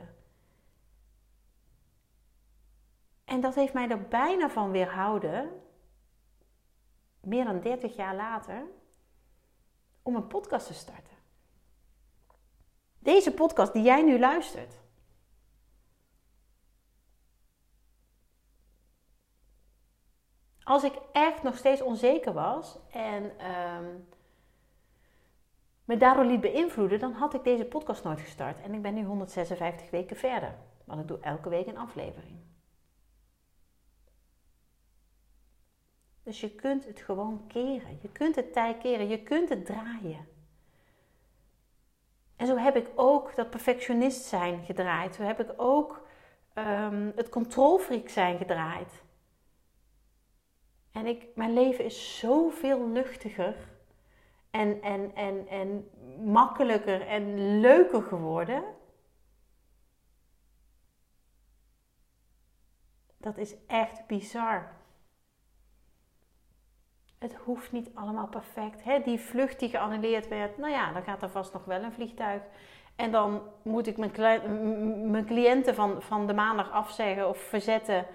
En 3.28 3.42
dat 3.42 3.56
heeft 3.56 3.74
mij 3.74 3.90
er 3.90 4.08
bijna 4.08 4.50
van 4.50 4.72
weerhouden, 4.72 5.62
meer 7.22 7.46
dan 7.46 7.60
30 7.60 7.96
jaar 7.96 8.16
later, 8.16 8.64
om 10.02 10.16
een 10.16 10.28
podcast 10.28 10.68
te 10.68 10.74
starten. 10.74 11.17
Deze 13.14 13.34
podcast 13.34 13.74
die 13.74 13.84
jij 13.84 14.04
nu 14.04 14.20
luistert. 14.20 14.80
Als 20.64 20.84
ik 20.84 20.94
echt 21.12 21.44
nog 21.44 21.58
steeds 21.58 21.82
onzeker 21.82 22.34
was 22.34 22.80
en 22.92 23.40
ehm, 23.40 23.86
me 25.86 25.98
daardoor 25.98 26.26
liet 26.26 26.42
beïnvloeden, 26.42 27.00
dan 27.00 27.12
had 27.12 27.34
ik 27.34 27.44
deze 27.44 27.66
podcast 27.66 28.04
nooit 28.04 28.22
gestart. 28.22 28.62
En 28.62 28.74
ik 28.74 28.82
ben 28.82 28.94
nu 28.94 29.04
156 29.04 29.90
weken 29.90 30.16
verder. 30.16 30.56
Want 30.86 31.02
ik 31.02 31.08
doe 31.08 31.20
elke 31.20 31.50
week 31.50 31.68
een 31.68 31.78
aflevering. 31.78 32.40
Dus 36.24 36.42
je 36.42 36.56
kunt 36.56 36.86
het 36.86 37.00
gewoon 37.00 37.48
keren. 37.48 38.00
Je 38.02 38.10
kunt 38.12 38.36
het 38.36 38.54
tij 38.54 38.78
keren. 38.78 39.08
Je 39.08 39.24
kunt 39.24 39.50
het 39.50 39.66
draaien. 39.66 40.37
En 42.38 42.48
zo 42.48 42.58
heb 42.58 42.76
ik 42.76 42.88
ook 42.96 43.36
dat 43.36 43.50
perfectionist 43.50 44.26
zijn 44.26 44.64
gedraaid. 44.64 45.16
Zo 45.16 45.24
heb 45.24 45.40
ik 45.40 45.54
ook 45.58 46.08
um, 46.54 47.12
het 47.16 47.30
controlfreak 47.30 48.10
zijn 48.10 48.38
gedraaid. 48.38 49.04
En 50.92 51.06
ik, 51.06 51.28
mijn 51.36 51.54
leven 51.54 51.86
is 51.86 52.20
zoveel 52.20 52.90
luchtiger 52.90 53.56
en, 54.52 54.82
en, 54.82 55.16
en, 55.16 55.48
en 55.48 55.90
makkelijker 56.24 57.08
en 57.08 57.60
leuker 57.60 58.02
geworden. 58.02 58.64
Dat 63.18 63.38
is 63.38 63.56
echt 63.68 64.08
bizar. 64.08 64.77
Het 67.18 67.36
hoeft 67.44 67.72
niet 67.72 67.90
allemaal 67.94 68.28
perfect. 68.28 68.84
Hè? 68.84 69.02
Die 69.02 69.20
vlucht 69.20 69.60
die 69.60 69.70
geannuleerd 69.70 70.28
werd, 70.28 70.58
nou 70.58 70.72
ja, 70.72 70.94
dan 70.94 71.02
gaat 71.04 71.22
er 71.22 71.30
vast 71.30 71.54
nog 71.54 71.66
wel 71.66 71.84
een 71.84 71.94
vliegtuig. 71.94 72.42
En 72.96 73.12
dan 73.12 73.42
moet 73.62 73.88
ik 73.88 73.98
mijn, 73.98 75.12
mijn 75.12 75.26
cliënten 75.26 75.76
van, 75.76 76.02
van 76.02 76.28
de 76.28 76.34
maandag 76.34 76.72
afzeggen 76.72 77.30
of 77.30 77.38
verzetten. 77.38 78.06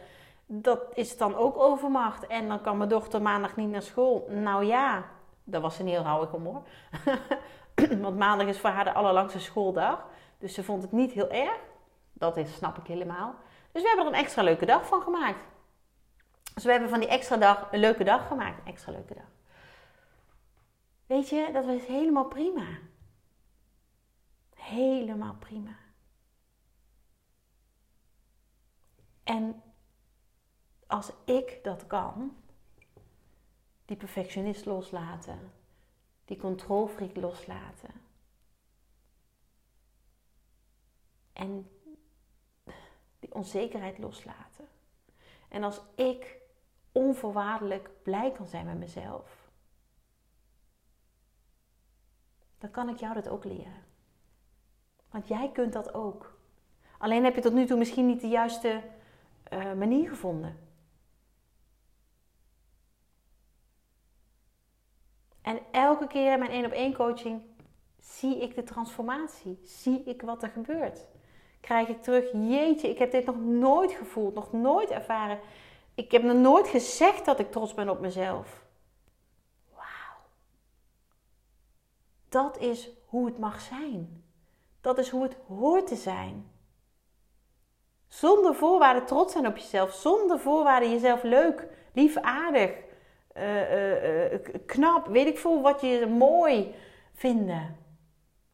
Dat 0.46 0.80
is 0.94 1.16
dan 1.16 1.34
ook 1.34 1.58
overmacht. 1.58 2.26
En 2.26 2.48
dan 2.48 2.60
kan 2.60 2.76
mijn 2.76 2.88
dochter 2.88 3.22
maandag 3.22 3.56
niet 3.56 3.70
naar 3.70 3.82
school. 3.82 4.26
Nou 4.28 4.64
ja, 4.64 5.04
daar 5.44 5.60
was 5.60 5.78
niet 5.78 5.94
heel 5.94 6.02
houdig 6.02 6.32
om 6.32 6.44
hoor. 6.44 6.62
Want 8.04 8.18
maandag 8.18 8.46
is 8.46 8.60
voor 8.60 8.70
haar 8.70 8.84
de 8.84 8.92
allerlangste 8.92 9.40
schooldag. 9.40 10.04
Dus 10.38 10.54
ze 10.54 10.64
vond 10.64 10.82
het 10.82 10.92
niet 10.92 11.12
heel 11.12 11.30
erg. 11.30 11.58
Dat 12.12 12.36
is, 12.36 12.54
snap 12.54 12.78
ik 12.78 12.86
helemaal. 12.86 13.34
Dus 13.72 13.82
we 13.82 13.88
hebben 13.88 14.06
er 14.06 14.12
een 14.12 14.24
extra 14.24 14.42
leuke 14.42 14.66
dag 14.66 14.86
van 14.86 15.02
gemaakt. 15.02 15.44
Dus 16.54 16.64
we 16.64 16.70
hebben 16.70 16.88
van 16.88 17.00
die 17.00 17.08
extra 17.08 17.36
dag 17.36 17.72
een 17.72 17.80
leuke 17.80 18.04
dag 18.04 18.26
gemaakt. 18.26 18.66
Extra 18.66 18.92
leuke 18.92 19.14
dag. 19.14 19.30
Weet 21.06 21.28
je, 21.28 21.50
dat 21.52 21.64
was 21.64 21.86
helemaal 21.86 22.28
prima. 22.28 22.78
Helemaal 24.54 25.34
prima. 25.34 25.76
En 29.24 29.62
als 30.86 31.12
ik 31.24 31.60
dat 31.62 31.86
kan, 31.86 32.36
die 33.84 33.96
perfectionist 33.96 34.64
loslaten, 34.64 35.52
die 36.24 36.36
controlfreak 36.36 37.16
loslaten. 37.16 37.90
En 41.32 41.70
die 43.18 43.34
onzekerheid 43.34 43.98
loslaten. 43.98 44.68
En 45.48 45.62
als 45.62 45.80
ik 45.94 46.41
onvoorwaardelijk 46.92 47.90
blij 48.02 48.32
kan 48.32 48.46
zijn 48.46 48.66
met 48.66 48.78
mezelf, 48.78 49.50
dan 52.58 52.70
kan 52.70 52.88
ik 52.88 52.96
jou 52.96 53.14
dat 53.14 53.28
ook 53.28 53.44
leren. 53.44 53.84
Want 55.10 55.28
jij 55.28 55.50
kunt 55.52 55.72
dat 55.72 55.94
ook. 55.94 56.38
Alleen 56.98 57.24
heb 57.24 57.34
je 57.34 57.40
tot 57.40 57.52
nu 57.52 57.66
toe 57.66 57.78
misschien 57.78 58.06
niet 58.06 58.20
de 58.20 58.28
juiste 58.28 58.82
uh, 59.52 59.72
manier 59.72 60.08
gevonden. 60.08 60.56
En 65.42 65.60
elke 65.70 66.06
keer 66.06 66.32
in 66.32 66.38
mijn 66.38 66.50
één 66.50 66.64
op 66.64 66.72
één 66.72 66.94
coaching 66.94 67.42
zie 67.98 68.36
ik 68.36 68.54
de 68.54 68.62
transformatie. 68.62 69.60
Zie 69.64 70.02
ik 70.04 70.22
wat 70.22 70.42
er 70.42 70.48
gebeurt. 70.48 71.06
Krijg 71.60 71.88
ik 71.88 72.02
terug, 72.02 72.32
jeetje, 72.32 72.88
ik 72.88 72.98
heb 72.98 73.10
dit 73.10 73.26
nog 73.26 73.36
nooit 73.40 73.92
gevoeld, 73.92 74.34
nog 74.34 74.52
nooit 74.52 74.90
ervaren. 74.90 75.40
Ik 75.94 76.12
heb 76.12 76.22
nog 76.22 76.36
nooit 76.36 76.68
gezegd 76.68 77.24
dat 77.24 77.38
ik 77.38 77.50
trots 77.50 77.74
ben 77.74 77.88
op 77.88 78.00
mezelf. 78.00 78.64
Wauw. 79.74 80.18
Dat 82.28 82.58
is 82.58 82.90
hoe 83.06 83.26
het 83.26 83.38
mag 83.38 83.60
zijn. 83.60 84.24
Dat 84.80 84.98
is 84.98 85.10
hoe 85.10 85.22
het 85.22 85.36
hoort 85.46 85.86
te 85.86 85.96
zijn. 85.96 86.50
Zonder 88.08 88.54
voorwaarden 88.54 89.06
trots 89.06 89.32
zijn 89.32 89.46
op 89.46 89.56
jezelf. 89.56 89.94
Zonder 89.94 90.38
voorwaarden 90.38 90.90
jezelf 90.90 91.22
leuk, 91.22 91.66
lief, 91.92 92.16
aardig, 92.16 92.74
uh, 93.36 94.32
uh, 94.32 94.38
knap, 94.66 95.06
weet 95.06 95.26
ik 95.26 95.38
veel 95.38 95.62
wat 95.62 95.80
je 95.80 96.06
mooi 96.06 96.74
vinden. 97.12 97.76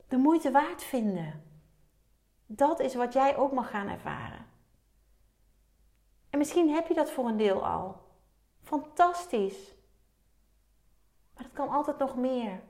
De 0.09 0.17
moeite 0.17 0.51
waard 0.51 0.83
vinden. 0.83 1.43
Dat 2.47 2.81
is 2.81 2.95
wat 2.95 3.13
jij 3.13 3.37
ook 3.37 3.53
mag 3.53 3.71
gaan 3.71 3.89
ervaren. 3.89 4.47
En 6.31 6.39
misschien 6.39 6.71
heb 6.71 6.89
je 6.89 6.95
dat 6.95 7.11
voor 7.11 7.27
een 7.27 7.37
deel 7.37 7.67
al. 7.67 7.97
Fantastisch. 8.63 9.75
Maar 11.35 11.43
dat 11.43 11.53
kan 11.53 11.69
altijd 11.69 11.99
nog 11.99 12.17
meer. 12.17 12.61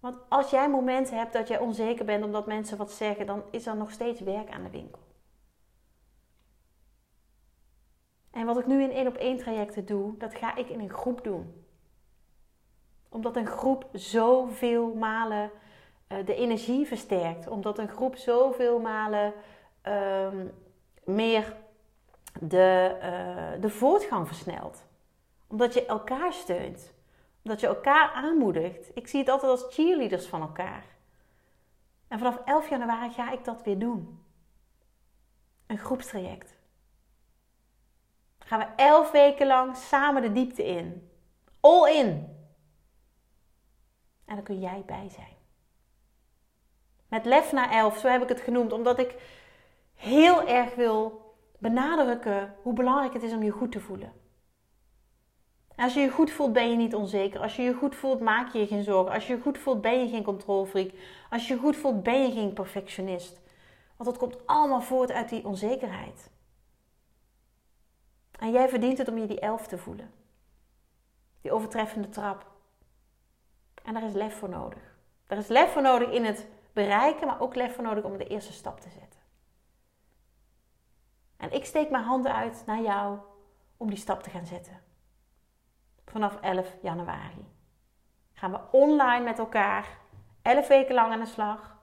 Want 0.00 0.18
als 0.28 0.50
jij 0.50 0.70
momenten 0.70 1.16
hebt 1.16 1.32
dat 1.32 1.48
jij 1.48 1.58
onzeker 1.58 2.04
bent 2.04 2.24
omdat 2.24 2.46
mensen 2.46 2.76
wat 2.76 2.92
zeggen, 2.92 3.26
dan 3.26 3.42
is 3.50 3.66
er 3.66 3.76
nog 3.76 3.90
steeds 3.90 4.20
werk 4.20 4.50
aan 4.50 4.62
de 4.62 4.70
winkel. 4.70 5.00
En 8.30 8.46
wat 8.46 8.58
ik 8.58 8.66
nu 8.66 8.82
in 8.82 8.90
één 8.90 9.06
op 9.06 9.16
één 9.16 9.36
trajecten 9.36 9.86
doe, 9.86 10.16
dat 10.16 10.34
ga 10.34 10.56
ik 10.56 10.68
in 10.68 10.80
een 10.80 10.90
groep 10.90 11.24
doen. 11.24 11.64
Omdat 13.08 13.36
een 13.36 13.46
groep 13.46 13.88
zoveel 13.92 14.94
malen 14.94 15.50
uh, 16.08 16.26
de 16.26 16.34
energie 16.34 16.86
versterkt. 16.86 17.48
Omdat 17.48 17.78
een 17.78 17.88
groep 17.88 18.16
zoveel 18.16 18.78
malen 18.78 19.32
uh, 19.86 20.28
meer 21.04 21.56
de, 22.40 22.98
uh, 23.02 23.62
de 23.62 23.70
voortgang 23.70 24.26
versnelt. 24.26 24.84
Omdat 25.46 25.74
je 25.74 25.86
elkaar 25.86 26.32
steunt. 26.32 26.92
Omdat 27.42 27.60
je 27.60 27.66
elkaar 27.66 28.10
aanmoedigt. 28.12 28.90
Ik 28.94 29.08
zie 29.08 29.20
het 29.20 29.28
altijd 29.28 29.50
als 29.50 29.74
cheerleaders 29.74 30.26
van 30.26 30.40
elkaar. 30.40 30.84
En 32.08 32.18
vanaf 32.18 32.40
11 32.44 32.68
januari 32.68 33.12
ga 33.12 33.30
ik 33.30 33.44
dat 33.44 33.62
weer 33.62 33.78
doen. 33.78 34.24
Een 35.66 35.78
groepstraject 35.78 36.60
gaan 38.52 38.60
we 38.60 38.82
elf 38.82 39.10
weken 39.10 39.46
lang 39.46 39.76
samen 39.76 40.22
de 40.22 40.32
diepte 40.32 40.64
in. 40.64 41.10
All 41.60 41.96
in. 41.96 42.08
En 44.24 44.34
dan 44.34 44.44
kun 44.44 44.60
jij 44.60 44.82
bij 44.86 45.08
zijn. 45.10 45.36
Met 47.08 47.24
lef 47.24 47.52
naar 47.52 47.70
elf, 47.70 47.98
zo 47.98 48.08
heb 48.08 48.22
ik 48.22 48.28
het 48.28 48.40
genoemd, 48.40 48.72
omdat 48.72 48.98
ik 48.98 49.14
heel 49.94 50.48
erg 50.48 50.74
wil 50.74 51.21
benadrukken 51.62 52.54
hoe 52.62 52.72
belangrijk 52.72 53.12
het 53.12 53.22
is 53.22 53.32
om 53.32 53.42
je 53.42 53.50
goed 53.50 53.72
te 53.72 53.80
voelen. 53.80 54.12
Als 55.76 55.94
je 55.94 56.00
je 56.00 56.10
goed 56.10 56.30
voelt, 56.30 56.52
ben 56.52 56.70
je 56.70 56.76
niet 56.76 56.94
onzeker. 56.94 57.40
Als 57.40 57.56
je 57.56 57.62
je 57.62 57.74
goed 57.74 57.96
voelt, 57.96 58.20
maak 58.20 58.52
je 58.52 58.58
je 58.58 58.66
geen 58.66 58.82
zorgen. 58.82 59.14
Als 59.14 59.26
je 59.26 59.34
je 59.34 59.40
goed 59.40 59.58
voelt, 59.58 59.80
ben 59.80 60.00
je 60.00 60.08
geen 60.08 60.22
controlfreak. 60.22 60.90
Als 61.30 61.48
je 61.48 61.54
je 61.54 61.60
goed 61.60 61.76
voelt, 61.76 62.02
ben 62.02 62.22
je 62.22 62.32
geen 62.32 62.52
perfectionist. 62.52 63.40
Want 63.96 64.10
dat 64.10 64.18
komt 64.18 64.46
allemaal 64.46 64.80
voort 64.80 65.12
uit 65.12 65.28
die 65.28 65.44
onzekerheid. 65.44 66.30
En 68.38 68.50
jij 68.50 68.68
verdient 68.68 68.98
het 68.98 69.08
om 69.08 69.18
je 69.18 69.26
die 69.26 69.40
elf 69.40 69.66
te 69.66 69.78
voelen. 69.78 70.10
Die 71.40 71.52
overtreffende 71.52 72.08
trap. 72.08 72.46
En 73.84 73.94
daar 73.94 74.04
is 74.04 74.12
lef 74.12 74.38
voor 74.38 74.48
nodig. 74.48 74.96
Er 75.26 75.36
is 75.36 75.48
lef 75.48 75.72
voor 75.72 75.82
nodig 75.82 76.10
in 76.10 76.24
het 76.24 76.46
bereiken, 76.72 77.26
maar 77.26 77.40
ook 77.40 77.54
lef 77.54 77.74
voor 77.74 77.84
nodig 77.84 78.04
om 78.04 78.16
de 78.16 78.26
eerste 78.26 78.52
stap 78.52 78.80
te 78.80 78.90
zetten. 78.90 79.21
En 81.42 81.52
ik 81.52 81.64
steek 81.64 81.90
mijn 81.90 82.04
handen 82.04 82.34
uit 82.34 82.62
naar 82.66 82.82
jou 82.82 83.18
om 83.76 83.88
die 83.88 83.98
stap 83.98 84.22
te 84.22 84.30
gaan 84.30 84.46
zetten. 84.46 84.80
Vanaf 86.06 86.40
11 86.40 86.76
januari 86.82 87.46
gaan 88.32 88.50
we 88.50 88.60
online 88.70 89.24
met 89.24 89.38
elkaar 89.38 89.98
11 90.42 90.68
weken 90.68 90.94
lang 90.94 91.12
aan 91.12 91.20
de 91.20 91.26
slag. 91.26 91.76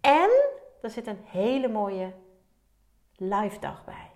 En 0.00 0.30
er 0.82 0.90
zit 0.90 1.06
een 1.06 1.20
hele 1.24 1.68
mooie 1.68 2.12
live 3.16 3.58
dag 3.58 3.84
bij. 3.84 4.10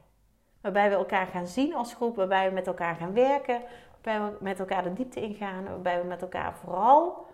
Waarbij 0.61 0.89
we 0.89 0.95
elkaar 0.95 1.27
gaan 1.27 1.47
zien 1.47 1.75
als 1.75 1.95
groep, 1.95 2.17
waarbij 2.17 2.49
we 2.49 2.55
met 2.55 2.67
elkaar 2.67 2.95
gaan 2.95 3.13
werken, 3.13 3.63
waarbij 3.91 4.31
we 4.31 4.45
met 4.45 4.59
elkaar 4.59 4.83
de 4.83 4.93
diepte 4.93 5.21
ingaan, 5.21 5.65
waarbij 5.65 6.01
we 6.01 6.07
met 6.07 6.23
elkaar 6.23 6.55
vooral 6.55 7.27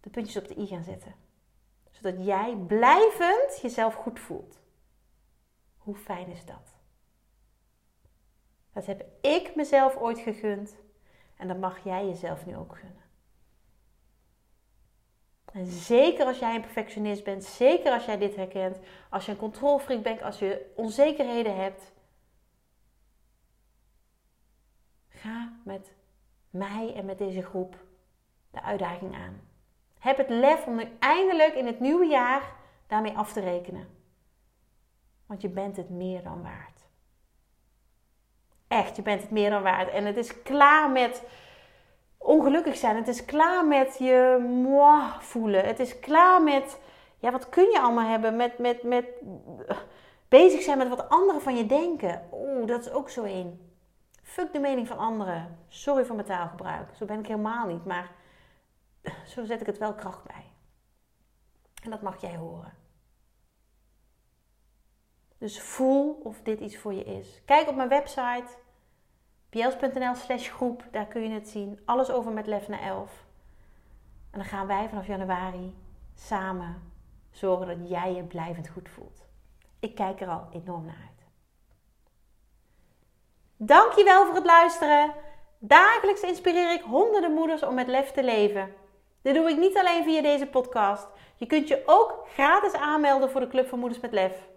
de 0.00 0.10
puntjes 0.10 0.36
op 0.36 0.48
de 0.48 0.58
i 0.58 0.66
gaan 0.66 0.84
zetten. 0.84 1.14
Zodat 1.90 2.24
jij 2.24 2.56
blijvend 2.66 3.60
jezelf 3.62 3.94
goed 3.94 4.20
voelt. 4.20 4.57
Hoe 5.88 5.96
fijn 5.96 6.28
is 6.28 6.44
dat? 6.44 6.74
Dat 8.72 8.86
heb 8.86 9.04
ik 9.20 9.54
mezelf 9.54 9.96
ooit 9.96 10.18
gegund 10.18 10.76
en 11.36 11.48
dat 11.48 11.58
mag 11.58 11.84
jij 11.84 12.06
jezelf 12.06 12.46
nu 12.46 12.56
ook 12.56 12.76
gunnen. 12.76 13.02
En 15.52 15.66
zeker 15.66 16.26
als 16.26 16.38
jij 16.38 16.54
een 16.54 16.60
perfectionist 16.60 17.24
bent, 17.24 17.44
zeker 17.44 17.92
als 17.92 18.04
jij 18.04 18.18
dit 18.18 18.36
herkent, 18.36 18.78
als 19.10 19.26
je 19.26 19.32
een 19.32 19.38
controlfreak 19.38 20.02
bent, 20.02 20.22
als 20.22 20.38
je 20.38 20.72
onzekerheden 20.76 21.56
hebt, 21.56 21.92
Ga 25.08 25.52
met 25.64 25.92
mij 26.50 26.94
en 26.94 27.04
met 27.04 27.18
deze 27.18 27.42
groep 27.42 27.76
de 28.50 28.62
uitdaging 28.62 29.14
aan. 29.14 29.40
Heb 29.98 30.16
het 30.16 30.28
lef 30.28 30.66
om 30.66 30.80
eindelijk 30.98 31.54
in 31.54 31.66
het 31.66 31.80
nieuwe 31.80 32.06
jaar 32.06 32.52
daarmee 32.86 33.16
af 33.16 33.32
te 33.32 33.40
rekenen. 33.40 33.97
Want 35.28 35.40
je 35.40 35.48
bent 35.48 35.76
het 35.76 35.90
meer 35.90 36.22
dan 36.22 36.42
waard. 36.42 36.86
Echt, 38.68 38.96
je 38.96 39.02
bent 39.02 39.20
het 39.20 39.30
meer 39.30 39.50
dan 39.50 39.62
waard. 39.62 39.88
En 39.88 40.04
het 40.04 40.16
is 40.16 40.42
klaar 40.42 40.90
met 40.90 41.22
ongelukkig 42.18 42.76
zijn. 42.76 42.96
Het 42.96 43.08
is 43.08 43.24
klaar 43.24 43.66
met 43.66 43.96
je 43.98 44.46
moi 44.64 45.02
voelen. 45.18 45.64
Het 45.64 45.78
is 45.78 46.00
klaar 46.00 46.42
met, 46.42 46.80
ja, 47.18 47.30
wat 47.30 47.48
kun 47.48 47.70
je 47.70 47.80
allemaal 47.80 48.08
hebben? 48.08 48.36
Met, 48.36 48.58
met, 48.58 48.82
met 48.82 49.06
bezig 50.28 50.62
zijn 50.62 50.78
met 50.78 50.88
wat 50.88 51.08
anderen 51.08 51.42
van 51.42 51.56
je 51.56 51.66
denken. 51.66 52.28
Oeh, 52.32 52.66
dat 52.66 52.80
is 52.80 52.90
ook 52.92 53.10
zo 53.10 53.24
één. 53.24 53.72
Fuck 54.22 54.52
de 54.52 54.58
mening 54.58 54.88
van 54.88 54.98
anderen. 54.98 55.58
Sorry 55.68 56.04
voor 56.04 56.14
mijn 56.14 56.26
taalgebruik. 56.26 56.94
Zo 56.94 57.04
ben 57.04 57.18
ik 57.18 57.26
helemaal 57.26 57.66
niet. 57.66 57.84
Maar 57.84 58.10
zo 59.34 59.44
zet 59.44 59.60
ik 59.60 59.66
het 59.66 59.78
wel 59.78 59.94
kracht 59.94 60.24
bij. 60.24 60.52
En 61.82 61.90
dat 61.90 62.02
mag 62.02 62.20
jij 62.20 62.36
horen. 62.36 62.77
Dus 65.38 65.60
voel 65.60 66.20
of 66.22 66.40
dit 66.42 66.60
iets 66.60 66.78
voor 66.78 66.94
je 66.94 67.04
is. 67.04 67.42
Kijk 67.44 67.68
op 67.68 67.74
mijn 67.74 67.88
website 67.88 68.46
pls.nl 69.48 70.14
slash 70.14 70.50
groep. 70.50 70.84
Daar 70.90 71.06
kun 71.06 71.22
je 71.22 71.30
het 71.30 71.48
zien. 71.48 71.80
Alles 71.84 72.10
over 72.10 72.32
met 72.32 72.46
Lef 72.46 72.68
naar 72.68 72.82
11. 72.82 73.26
En 74.30 74.38
dan 74.38 74.48
gaan 74.48 74.66
wij 74.66 74.88
vanaf 74.88 75.06
januari 75.06 75.74
samen 76.14 76.92
zorgen 77.30 77.66
dat 77.66 77.88
jij 77.88 78.14
je 78.14 78.22
blijvend 78.22 78.68
goed 78.68 78.88
voelt. 78.88 79.26
Ik 79.80 79.94
kijk 79.94 80.20
er 80.20 80.28
al 80.28 80.48
enorm 80.52 80.84
naar 80.84 81.06
uit. 81.08 81.26
Dankjewel 83.56 84.26
voor 84.26 84.34
het 84.34 84.44
luisteren. 84.44 85.14
Dagelijks 85.58 86.20
inspireer 86.20 86.72
ik 86.72 86.82
honderden 86.82 87.32
moeders 87.32 87.62
om 87.62 87.74
met 87.74 87.86
lef 87.86 88.10
te 88.10 88.24
leven. 88.24 88.74
Dit 89.22 89.34
doe 89.34 89.50
ik 89.50 89.58
niet 89.58 89.76
alleen 89.76 90.04
via 90.04 90.22
deze 90.22 90.46
podcast. 90.46 91.08
Je 91.36 91.46
kunt 91.46 91.68
je 91.68 91.82
ook 91.86 92.26
gratis 92.32 92.72
aanmelden 92.72 93.30
voor 93.30 93.40
de 93.40 93.48
Club 93.48 93.68
van 93.68 93.78
Moeders 93.78 94.00
met 94.00 94.12
Lef. 94.12 94.48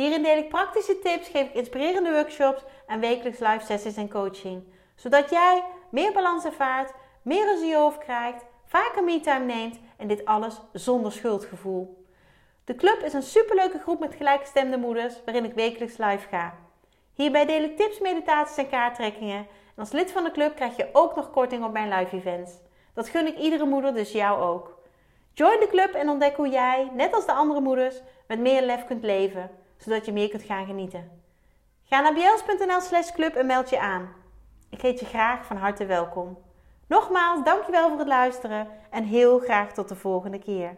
Hierin 0.00 0.22
deel 0.22 0.36
ik 0.36 0.48
praktische 0.48 0.98
tips, 0.98 1.28
geef 1.28 1.46
ik 1.46 1.54
inspirerende 1.54 2.10
workshops 2.10 2.62
en 2.86 3.00
wekelijks 3.00 3.38
live 3.38 3.64
sessies 3.64 3.96
en 3.96 4.10
coaching. 4.10 4.62
Zodat 4.94 5.30
jij 5.30 5.64
meer 5.90 6.12
balans 6.12 6.44
ervaart, 6.44 6.92
meer 7.22 7.64
je 7.64 7.76
hoofd 7.76 7.98
krijgt, 7.98 8.44
vaker 8.64 9.04
me-time 9.04 9.44
neemt 9.44 9.78
en 9.96 10.08
dit 10.08 10.24
alles 10.24 10.60
zonder 10.72 11.12
schuldgevoel. 11.12 12.04
De 12.64 12.74
club 12.74 13.02
is 13.02 13.12
een 13.12 13.22
superleuke 13.22 13.78
groep 13.78 14.00
met 14.00 14.14
gelijkgestemde 14.14 14.76
moeders 14.76 15.14
waarin 15.24 15.44
ik 15.44 15.54
wekelijks 15.54 15.96
live 15.96 16.28
ga. 16.28 16.54
Hierbij 17.14 17.46
deel 17.46 17.62
ik 17.62 17.76
tips, 17.76 17.98
meditaties 17.98 18.56
en 18.56 18.68
kaarttrekkingen. 18.68 19.38
En 19.74 19.76
als 19.76 19.92
lid 19.92 20.12
van 20.12 20.24
de 20.24 20.30
club 20.30 20.54
krijg 20.54 20.76
je 20.76 20.88
ook 20.92 21.16
nog 21.16 21.30
korting 21.30 21.64
op 21.64 21.72
mijn 21.72 21.88
live 21.88 22.16
events. 22.16 22.52
Dat 22.94 23.08
gun 23.08 23.26
ik 23.26 23.38
iedere 23.38 23.64
moeder, 23.64 23.94
dus 23.94 24.12
jou 24.12 24.42
ook. 24.42 24.78
Join 25.32 25.60
de 25.60 25.68
club 25.68 25.94
en 25.94 26.08
ontdek 26.08 26.36
hoe 26.36 26.48
jij, 26.48 26.90
net 26.92 27.14
als 27.14 27.26
de 27.26 27.32
andere 27.32 27.60
moeders, 27.60 28.02
met 28.26 28.38
meer 28.38 28.62
lef 28.62 28.84
kunt 28.84 29.02
leven, 29.02 29.50
zodat 29.80 30.06
je 30.06 30.12
meer 30.12 30.28
kunt 30.28 30.42
gaan 30.42 30.66
genieten. 30.66 31.10
Ga 31.84 32.00
naar 32.00 32.14
bjels.nl 32.14 32.80
slash 32.80 33.10
club 33.12 33.34
en 33.34 33.46
meld 33.46 33.70
je 33.70 33.80
aan. 33.80 34.08
Ik 34.70 34.80
heet 34.80 35.00
je 35.00 35.06
graag 35.06 35.44
van 35.44 35.56
harte 35.56 35.86
welkom. 35.86 36.38
Nogmaals, 36.86 37.44
dankjewel 37.44 37.88
voor 37.88 37.98
het 37.98 38.08
luisteren 38.08 38.68
en 38.90 39.04
heel 39.04 39.38
graag 39.38 39.72
tot 39.72 39.88
de 39.88 39.96
volgende 39.96 40.38
keer. 40.38 40.76